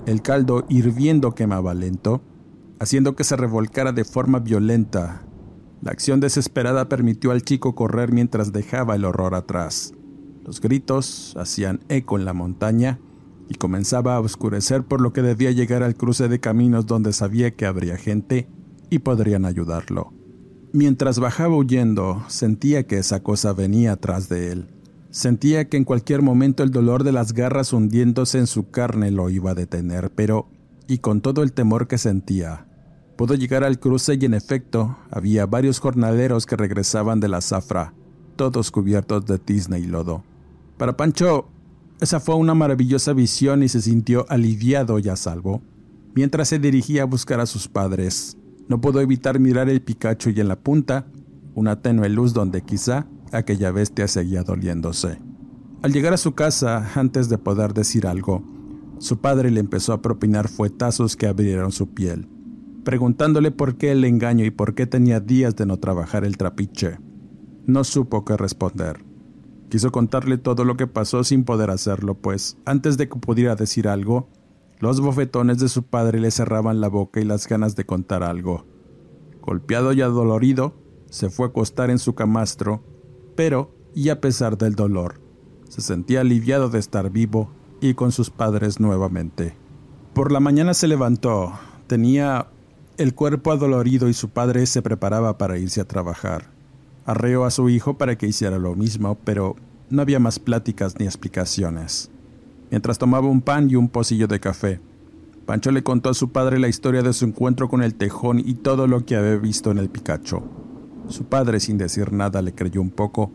El 0.06 0.22
caldo 0.22 0.66
hirviendo 0.70 1.34
quemaba 1.34 1.74
lento 1.74 2.22
haciendo 2.82 3.16
que 3.16 3.24
se 3.24 3.36
revolcara 3.36 3.92
de 3.92 4.04
forma 4.04 4.40
violenta. 4.40 5.22
La 5.84 5.92
acción 5.92 6.20
desesperada 6.20 6.90
permitió 6.90 7.30
al 7.30 7.44
chico 7.44 7.76
correr 7.76 8.12
mientras 8.12 8.52
dejaba 8.52 8.96
el 8.96 9.06
horror 9.06 9.36
atrás. 9.36 9.94
Los 10.44 10.60
gritos 10.62 11.36
hacían 11.38 11.82
eco 11.90 12.18
en 12.18 12.26
la 12.26 12.34
montaña 12.34 13.00
y 13.48 13.54
comenzaba 13.54 14.16
a 14.16 14.20
oscurecer 14.20 14.84
por 14.84 15.00
lo 15.00 15.14
que 15.14 15.22
debía 15.22 15.52
llegar 15.52 15.84
al 15.84 15.96
cruce 15.96 16.28
de 16.28 16.40
caminos 16.40 16.88
donde 16.88 17.14
sabía 17.14 17.52
que 17.52 17.68
habría 17.68 17.98
gente 17.98 18.48
y 18.91 18.99
podrían 18.99 19.45
ayudarlo. 19.45 20.13
Mientras 20.71 21.19
bajaba 21.19 21.56
huyendo, 21.56 22.23
sentía 22.27 22.86
que 22.86 22.99
esa 22.99 23.23
cosa 23.23 23.54
venía 23.54 23.93
atrás 23.93 24.30
de 24.30 24.51
él. 24.51 24.67
Sentía 25.10 25.67
que 25.67 25.77
en 25.77 25.84
cualquier 25.84 26.21
momento 26.21 26.62
el 26.62 26.69
dolor 26.69 27.04
de 27.04 27.12
las 27.12 27.34
garras 27.34 27.73
hundiéndose 27.73 28.38
en 28.38 28.45
su 28.45 28.69
carne 28.69 29.10
lo 29.10 29.32
iba 29.32 29.51
a 29.51 29.56
detener, 29.56 30.12
pero, 30.13 30.47
y 30.88 30.99
con 30.99 31.21
todo 31.21 31.41
el 31.41 31.54
temor 31.54 31.88
que 31.88 31.97
sentía, 31.97 32.67
Pudo 33.21 33.36
llegar 33.36 33.63
al 33.63 33.80
cruce 33.80 34.17
y 34.19 34.25
en 34.25 34.34
efecto 34.34 34.97
había 35.12 35.45
varios 35.45 35.80
jornaleros 35.80 36.47
que 36.47 36.56
regresaban 36.56 37.19
de 37.19 37.27
la 37.27 37.41
zafra, 37.41 37.93
todos 38.36 38.71
cubiertos 38.71 39.27
de 39.27 39.38
tizna 39.38 39.77
y 39.77 39.86
lodo. 39.86 40.23
Para 40.80 40.97
Pancho, 40.97 41.47
esa 41.99 42.19
fue 42.19 42.34
una 42.34 42.56
maravillosa 42.56 43.13
visión 43.13 43.62
y 43.62 43.69
se 43.69 43.80
sintió 43.80 44.25
aliviado 44.27 44.97
y 44.97 45.08
a 45.08 45.15
salvo. 45.15 45.62
Mientras 46.15 46.47
se 46.47 46.58
dirigía 46.58 47.04
a 47.04 47.06
buscar 47.06 47.39
a 47.39 47.45
sus 47.45 47.67
padres, 47.67 48.38
no 48.72 48.82
pudo 48.82 49.02
evitar 49.02 49.40
mirar 49.40 49.70
el 49.70 49.84
Picacho 49.84 50.32
y 50.32 50.40
en 50.40 50.48
la 50.48 50.60
punta, 50.60 51.06
una 51.54 51.84
tenue 51.84 52.10
luz 52.10 52.34
donde 52.34 52.64
quizá 52.64 53.06
aquella 53.32 53.72
bestia 53.72 54.08
seguía 54.08 54.42
doliéndose. 54.42 55.20
Al 55.84 55.94
llegar 55.94 56.14
a 56.14 56.18
su 56.18 56.34
casa, 56.34 56.90
antes 56.96 57.30
de 57.30 57.38
poder 57.38 57.76
decir 57.76 58.08
algo, 58.08 58.44
su 58.98 59.20
padre 59.20 59.52
le 59.52 59.60
empezó 59.60 59.94
a 59.94 60.02
propinar 60.02 60.48
fuetazos 60.48 61.15
que 61.15 61.28
abrieron 61.28 61.72
su 61.72 61.94
piel 61.94 62.28
preguntándole 62.84 63.52
por 63.52 63.78
qué 63.78 63.92
el 63.92 64.04
engaño 64.06 64.46
y 64.46 64.52
por 64.52 64.74
qué 64.76 64.88
tenía 64.88 65.19
días 65.19 65.56
de 65.56 65.65
no 65.65 65.78
trabajar 65.78 66.26
el 66.26 66.38
trapiche. 66.38 66.98
No 67.65 67.84
supo 67.84 68.26
qué 68.26 68.38
responder. 68.38 69.04
Quiso 69.69 69.92
contarle 69.92 70.38
todo 70.38 70.65
lo 70.65 70.76
que 70.76 70.88
pasó 70.88 71.24
sin 71.24 71.44
poder 71.44 71.69
hacerlo, 71.69 72.15
pues 72.15 72.58
antes 72.65 72.98
de 72.98 73.08
que 73.08 73.19
pudiera 73.19 73.56
decir 73.56 73.88
algo, 73.88 74.30
los 74.82 75.00
bofetones 75.00 75.60
de 75.60 75.69
su 75.69 75.84
padre 75.84 76.19
le 76.19 76.32
cerraban 76.32 76.82
la 76.82 76.90
boca 76.90 77.21
y 77.21 77.23
las 77.23 77.48
ganas 77.48 77.75
de 77.75 77.86
contar 77.86 78.23
algo. 78.23 78.65
Golpeado 79.40 79.94
y 79.94 80.02
adolorido, 80.02 80.73
se 81.12 81.29
fue 81.29 81.46
a 81.46 81.50
acostar 81.50 81.92
en 81.92 82.00
su 82.00 82.15
camastro, 82.15 82.84
pero, 83.36 83.75
y 83.94 84.10
a 84.10 84.19
pesar 84.19 84.58
del 84.58 84.73
dolor, 84.73 85.21
se 85.69 85.82
sentía 85.82 86.21
aliviado 86.21 86.69
de 86.69 86.79
estar 86.79 87.12
vivo 87.12 87.52
y 87.79 87.94
con 87.94 88.12
sus 88.12 88.32
padres 88.32 88.79
nuevamente. 88.79 89.56
Por 90.13 90.32
la 90.32 90.40
mañana 90.40 90.73
se 90.73 90.88
levantó. 90.88 91.54
Tenía 91.86 92.48
el 92.98 93.13
cuerpo 93.13 93.52
adolorido 93.52 94.10
y 94.10 94.13
su 94.15 94.29
padre 94.29 94.65
se 94.65 94.82
preparaba 94.82 95.38
para 95.38 95.60
irse 95.60 95.82
a 95.82 95.88
trabajar. 95.88 96.50
Arreó 97.06 97.46
a 97.46 97.52
su 97.52 97.69
hijo 97.69 98.00
para 98.00 98.17
que 98.17 98.27
hiciera 98.27 98.58
lo 98.58 98.75
mismo, 98.75 99.15
pero 99.23 99.56
no 99.92 100.02
había 100.02 100.19
más 100.19 100.40
pláticas 100.40 100.98
ni 100.98 101.06
explicaciones. 101.06 102.10
Mientras 102.72 102.98
tomaba 102.98 103.28
un 103.28 103.42
pan 103.42 103.69
y 103.69 103.76
un 103.76 103.90
pocillo 103.90 104.28
de 104.28 104.40
café, 104.40 104.80
Pancho 105.46 105.72
le 105.72 105.84
contó 105.84 106.10
a 106.10 106.13
su 106.13 106.32
padre 106.32 106.58
la 106.58 106.69
historia 106.69 107.02
de 107.02 107.12
su 107.12 107.26
encuentro 107.26 107.67
con 107.67 107.84
el 107.84 107.96
tejón 107.96 108.40
y 108.40 108.54
todo 108.54 108.88
lo 108.88 109.06
que 109.06 109.17
había 109.17 109.36
visto 109.36 109.72
en 109.72 109.78
el 109.78 109.90
Picacho. 109.90 110.42
Su 111.10 111.26
padre, 111.26 111.60
sin 111.60 111.78
decir 111.78 112.13
nada, 112.13 112.42
le 112.42 112.56
creyó 112.56 112.82
un 112.82 112.90
poco, 112.90 113.30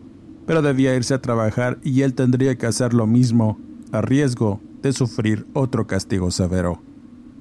pero 0.47 0.63
debía 0.63 0.95
irse 0.95 1.13
a 1.13 1.21
trabajar 1.21 1.77
y 1.83 2.01
él 2.01 2.15
tendría 2.15 2.57
que 2.57 2.65
hacer 2.65 2.95
lo 2.95 3.05
mismo, 3.05 3.59
a 3.91 4.01
riesgo 4.01 4.59
de 4.81 4.91
sufrir 4.91 5.45
otro 5.53 5.85
castigo 5.85 6.31
severo. 6.31 6.81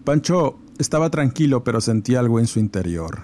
Pancho 0.05 0.59
estaba 0.79 1.09
tranquilo, 1.09 1.65
pero 1.65 1.81
sentía 1.81 2.21
algo 2.21 2.39
en 2.39 2.47
su 2.47 2.61
interior. 2.61 3.21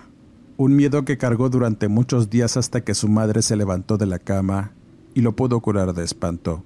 Un 0.56 0.74
miedo 0.74 1.04
que 1.04 1.18
cargó 1.18 1.50
durante 1.50 1.88
muchos 1.88 2.30
días 2.30 2.56
hasta 2.56 2.82
que 2.82 2.94
su 2.94 3.08
madre 3.08 3.42
se 3.42 3.56
levantó 3.56 3.98
de 3.98 4.06
la 4.06 4.18
cama 4.18 4.72
y 5.12 5.20
lo 5.20 5.36
pudo 5.36 5.60
curar 5.60 5.92
de 5.92 6.04
espanto. 6.04 6.64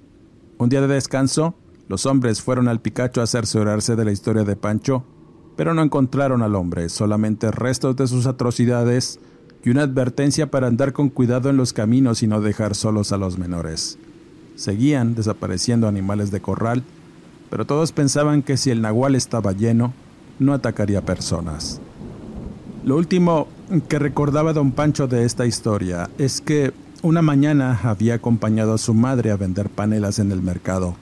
Un 0.57 0.69
día 0.69 0.81
de 0.81 0.87
descanso, 0.87 1.55
los 1.87 2.05
hombres 2.05 2.41
fueron 2.41 2.67
al 2.67 2.81
Picacho 2.81 3.21
a 3.21 3.27
cerciorarse 3.27 3.95
de 3.95 4.05
la 4.05 4.11
historia 4.11 4.43
de 4.43 4.55
Pancho, 4.55 5.03
pero 5.55 5.73
no 5.73 5.81
encontraron 5.81 6.41
al 6.41 6.55
hombre, 6.55 6.89
solamente 6.89 7.49
restos 7.51 7.95
de 7.95 8.07
sus 8.07 8.27
atrocidades 8.27 9.19
y 9.63 9.69
una 9.69 9.83
advertencia 9.83 10.51
para 10.51 10.67
andar 10.67 10.93
con 10.93 11.09
cuidado 11.09 11.49
en 11.49 11.57
los 11.57 11.73
caminos 11.73 12.23
y 12.23 12.27
no 12.27 12.41
dejar 12.41 12.75
solos 12.75 13.11
a 13.11 13.17
los 13.17 13.37
menores. 13.37 13.97
Seguían 14.55 15.15
desapareciendo 15.15 15.87
animales 15.87 16.29
de 16.31 16.41
corral, 16.41 16.83
pero 17.49 17.65
todos 17.65 17.91
pensaban 17.91 18.43
que 18.43 18.57
si 18.57 18.69
el 18.69 18.81
nahual 18.81 19.15
estaba 19.15 19.53
lleno, 19.53 19.93
no 20.39 20.53
atacaría 20.53 21.05
personas. 21.05 21.79
Lo 22.83 22.95
último 22.97 23.47
que 23.87 23.99
recordaba 23.99 24.53
don 24.53 24.71
Pancho 24.71 25.07
de 25.07 25.25
esta 25.25 25.45
historia 25.45 26.09
es 26.17 26.41
que 26.41 26.73
una 27.01 27.21
mañana 27.21 27.79
había 27.83 28.15
acompañado 28.15 28.73
a 28.73 28.77
su 28.77 28.93
madre 28.93 29.31
a 29.31 29.37
vender 29.37 29.69
panelas 29.69 30.19
en 30.19 30.31
el 30.31 30.41
mercado. 30.41 30.95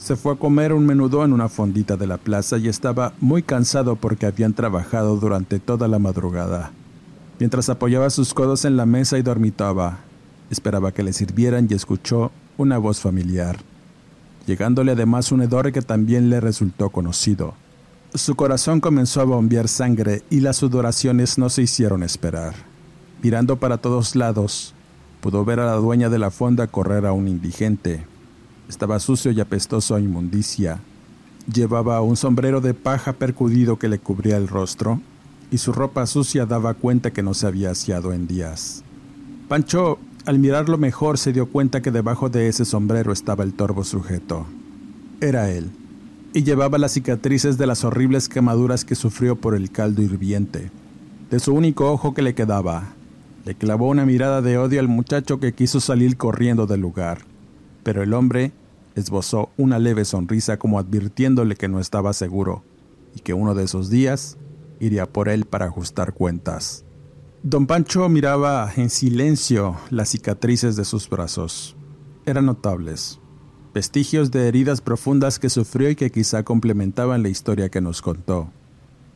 Se 0.00 0.16
fue 0.16 0.32
a 0.32 0.36
comer 0.36 0.72
un 0.72 0.86
menudo 0.86 1.26
en 1.26 1.34
una 1.34 1.50
fondita 1.50 1.98
de 1.98 2.06
la 2.06 2.16
plaza 2.16 2.56
y 2.56 2.68
estaba 2.68 3.12
muy 3.20 3.42
cansado 3.42 3.96
porque 3.96 4.24
habían 4.24 4.54
trabajado 4.54 5.16
durante 5.16 5.60
toda 5.60 5.88
la 5.88 5.98
madrugada. 5.98 6.72
Mientras 7.38 7.68
apoyaba 7.68 8.08
sus 8.08 8.32
codos 8.32 8.64
en 8.64 8.78
la 8.78 8.86
mesa 8.86 9.18
y 9.18 9.22
dormitaba, 9.22 9.98
esperaba 10.48 10.92
que 10.92 11.02
le 11.02 11.12
sirvieran 11.12 11.68
y 11.70 11.74
escuchó 11.74 12.32
una 12.56 12.78
voz 12.78 12.98
familiar, 12.98 13.58
llegándole 14.46 14.92
además 14.92 15.32
un 15.32 15.42
hedor 15.42 15.70
que 15.70 15.82
también 15.82 16.30
le 16.30 16.40
resultó 16.40 16.88
conocido. 16.88 17.52
Su 18.14 18.36
corazón 18.36 18.80
comenzó 18.80 19.20
a 19.20 19.24
bombear 19.24 19.68
sangre 19.68 20.22
y 20.30 20.40
las 20.40 20.56
sudoraciones 20.56 21.36
no 21.36 21.50
se 21.50 21.62
hicieron 21.62 22.02
esperar. 22.02 22.54
Mirando 23.22 23.56
para 23.56 23.76
todos 23.76 24.16
lados, 24.16 24.74
pudo 25.20 25.44
ver 25.44 25.60
a 25.60 25.66
la 25.66 25.74
dueña 25.74 26.08
de 26.08 26.18
la 26.18 26.30
fonda 26.30 26.68
correr 26.68 27.04
a 27.04 27.12
un 27.12 27.28
indigente. 27.28 28.09
Estaba 28.70 29.00
sucio 29.00 29.32
y 29.32 29.40
apestoso 29.40 29.96
a 29.96 30.00
inmundicia. 30.00 30.78
Llevaba 31.52 32.00
un 32.02 32.16
sombrero 32.16 32.60
de 32.60 32.72
paja 32.72 33.14
percudido 33.14 33.80
que 33.80 33.88
le 33.88 33.98
cubría 33.98 34.36
el 34.36 34.46
rostro, 34.46 35.00
y 35.50 35.58
su 35.58 35.72
ropa 35.72 36.06
sucia 36.06 36.46
daba 36.46 36.74
cuenta 36.74 37.10
que 37.10 37.24
no 37.24 37.34
se 37.34 37.48
había 37.48 37.72
aseado 37.72 38.12
en 38.12 38.28
días. 38.28 38.84
Pancho, 39.48 39.98
al 40.24 40.38
mirarlo 40.38 40.78
mejor, 40.78 41.18
se 41.18 41.32
dio 41.32 41.48
cuenta 41.48 41.82
que 41.82 41.90
debajo 41.90 42.30
de 42.30 42.46
ese 42.46 42.64
sombrero 42.64 43.12
estaba 43.12 43.42
el 43.42 43.54
torvo 43.54 43.82
sujeto. 43.82 44.46
Era 45.20 45.50
él 45.50 45.72
y 46.32 46.44
llevaba 46.44 46.78
las 46.78 46.92
cicatrices 46.92 47.58
de 47.58 47.66
las 47.66 47.82
horribles 47.82 48.28
quemaduras 48.28 48.84
que 48.84 48.94
sufrió 48.94 49.34
por 49.34 49.56
el 49.56 49.72
caldo 49.72 50.00
hirviente. 50.00 50.70
De 51.28 51.40
su 51.40 51.52
único 51.52 51.90
ojo 51.90 52.14
que 52.14 52.22
le 52.22 52.36
quedaba, 52.36 52.92
le 53.44 53.56
clavó 53.56 53.88
una 53.88 54.06
mirada 54.06 54.42
de 54.42 54.58
odio 54.58 54.78
al 54.78 54.86
muchacho 54.86 55.40
que 55.40 55.54
quiso 55.54 55.80
salir 55.80 56.16
corriendo 56.16 56.68
del 56.68 56.82
lugar, 56.82 57.22
pero 57.82 58.04
el 58.04 58.14
hombre 58.14 58.52
esbozó 58.94 59.50
una 59.56 59.78
leve 59.78 60.04
sonrisa 60.04 60.58
como 60.58 60.78
advirtiéndole 60.78 61.56
que 61.56 61.68
no 61.68 61.80
estaba 61.80 62.12
seguro 62.12 62.62
y 63.14 63.20
que 63.20 63.34
uno 63.34 63.54
de 63.54 63.64
esos 63.64 63.90
días 63.90 64.38
iría 64.78 65.06
por 65.06 65.28
él 65.28 65.44
para 65.44 65.66
ajustar 65.66 66.14
cuentas. 66.14 66.84
Don 67.42 67.66
Pancho 67.66 68.08
miraba 68.08 68.70
en 68.76 68.90
silencio 68.90 69.76
las 69.90 70.10
cicatrices 70.10 70.76
de 70.76 70.84
sus 70.84 71.08
brazos. 71.08 71.76
Eran 72.26 72.46
notables, 72.46 73.18
vestigios 73.72 74.30
de 74.30 74.46
heridas 74.48 74.80
profundas 74.80 75.38
que 75.38 75.48
sufrió 75.48 75.90
y 75.90 75.96
que 75.96 76.10
quizá 76.10 76.42
complementaban 76.42 77.22
la 77.22 77.28
historia 77.28 77.70
que 77.70 77.80
nos 77.80 78.02
contó. 78.02 78.50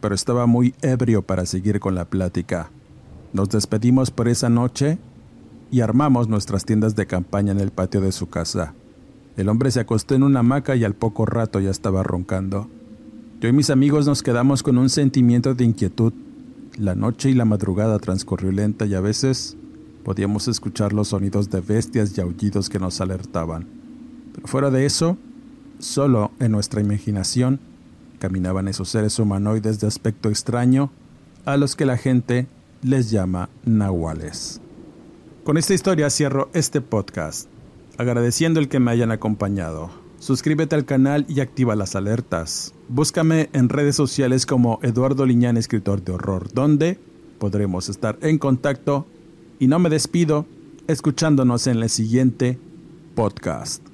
Pero 0.00 0.14
estaba 0.14 0.46
muy 0.46 0.74
ebrio 0.80 1.22
para 1.22 1.46
seguir 1.46 1.80
con 1.80 1.94
la 1.94 2.06
plática. 2.06 2.70
Nos 3.32 3.48
despedimos 3.50 4.10
por 4.10 4.28
esa 4.28 4.48
noche 4.48 4.98
y 5.70 5.80
armamos 5.80 6.28
nuestras 6.28 6.64
tiendas 6.64 6.94
de 6.94 7.06
campaña 7.06 7.52
en 7.52 7.60
el 7.60 7.72
patio 7.72 8.00
de 8.00 8.12
su 8.12 8.28
casa. 8.28 8.74
El 9.36 9.48
hombre 9.48 9.70
se 9.70 9.80
acostó 9.80 10.14
en 10.14 10.22
una 10.22 10.40
hamaca 10.40 10.76
y 10.76 10.84
al 10.84 10.94
poco 10.94 11.26
rato 11.26 11.58
ya 11.58 11.70
estaba 11.70 12.02
roncando. 12.02 12.68
Yo 13.40 13.48
y 13.48 13.52
mis 13.52 13.70
amigos 13.70 14.06
nos 14.06 14.22
quedamos 14.22 14.62
con 14.62 14.78
un 14.78 14.88
sentimiento 14.88 15.54
de 15.54 15.64
inquietud. 15.64 16.12
La 16.78 16.94
noche 16.94 17.30
y 17.30 17.34
la 17.34 17.44
madrugada 17.44 17.98
transcurrió 17.98 18.52
lenta 18.52 18.86
y 18.86 18.94
a 18.94 19.00
veces 19.00 19.56
podíamos 20.04 20.46
escuchar 20.46 20.92
los 20.92 21.08
sonidos 21.08 21.50
de 21.50 21.60
bestias 21.60 22.16
y 22.16 22.20
aullidos 22.20 22.68
que 22.68 22.78
nos 22.78 23.00
alertaban. 23.00 23.66
Pero 24.34 24.46
fuera 24.46 24.70
de 24.70 24.86
eso, 24.86 25.16
solo 25.78 26.30
en 26.38 26.52
nuestra 26.52 26.80
imaginación 26.80 27.58
caminaban 28.20 28.68
esos 28.68 28.88
seres 28.88 29.18
humanoides 29.18 29.80
de 29.80 29.88
aspecto 29.88 30.28
extraño 30.28 30.90
a 31.44 31.56
los 31.56 31.74
que 31.74 31.86
la 31.86 31.96
gente 31.96 32.46
les 32.82 33.10
llama 33.10 33.48
nahuales. 33.64 34.60
Con 35.42 35.58
esta 35.58 35.74
historia 35.74 36.08
cierro 36.08 36.48
este 36.54 36.80
podcast, 36.80 37.48
agradeciendo 37.98 38.60
el 38.60 38.68
que 38.68 38.80
me 38.80 38.90
hayan 38.90 39.10
acompañado. 39.10 39.90
Suscríbete 40.18 40.74
al 40.74 40.84
canal 40.84 41.26
y 41.28 41.40
activa 41.40 41.76
las 41.76 41.96
alertas. 41.96 42.72
Búscame 42.88 43.50
en 43.52 43.68
redes 43.68 43.96
sociales 43.96 44.46
como 44.46 44.78
Eduardo 44.82 45.26
Liñán, 45.26 45.56
escritor 45.56 46.02
de 46.02 46.12
horror, 46.12 46.52
donde 46.52 46.98
podremos 47.38 47.88
estar 47.88 48.18
en 48.22 48.38
contacto. 48.38 49.06
Y 49.58 49.66
no 49.66 49.78
me 49.78 49.90
despido 49.90 50.46
escuchándonos 50.86 51.66
en 51.66 51.82
el 51.82 51.90
siguiente 51.90 52.58
podcast. 53.14 53.93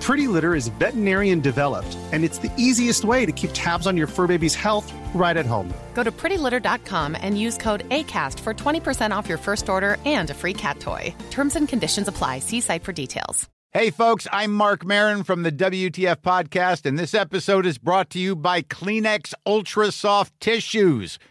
Pretty 0.00 0.26
Litter 0.26 0.54
is 0.54 0.68
veterinarian 0.80 1.40
developed, 1.40 1.96
and 2.12 2.24
it's 2.24 2.38
the 2.38 2.50
easiest 2.56 3.04
way 3.04 3.26
to 3.26 3.32
keep 3.32 3.50
tabs 3.52 3.86
on 3.86 3.98
your 3.98 4.06
fur 4.06 4.26
baby's 4.26 4.54
health 4.54 4.90
right 5.14 5.36
at 5.36 5.44
home. 5.44 5.72
Go 5.92 6.02
to 6.02 6.10
prettylitter.com 6.10 7.16
and 7.20 7.38
use 7.38 7.58
code 7.58 7.86
ACAST 7.90 8.40
for 8.40 8.54
20% 8.54 9.14
off 9.14 9.28
your 9.28 9.38
first 9.38 9.68
order 9.68 9.98
and 10.06 10.30
a 10.30 10.34
free 10.34 10.54
cat 10.54 10.80
toy. 10.80 11.14
Terms 11.30 11.56
and 11.56 11.68
conditions 11.68 12.08
apply. 12.08 12.38
See 12.38 12.62
site 12.62 12.82
for 12.82 12.92
details. 12.92 13.48
Hey, 13.72 13.90
folks, 13.90 14.26
I'm 14.32 14.52
Mark 14.52 14.84
Marin 14.84 15.22
from 15.22 15.44
the 15.44 15.52
WTF 15.52 16.16
Podcast, 16.16 16.86
and 16.86 16.98
this 16.98 17.14
episode 17.14 17.66
is 17.66 17.78
brought 17.78 18.10
to 18.10 18.18
you 18.18 18.34
by 18.34 18.62
Kleenex 18.62 19.32
Ultra 19.46 19.92
Soft 19.92 20.32
Tissues 20.40 21.20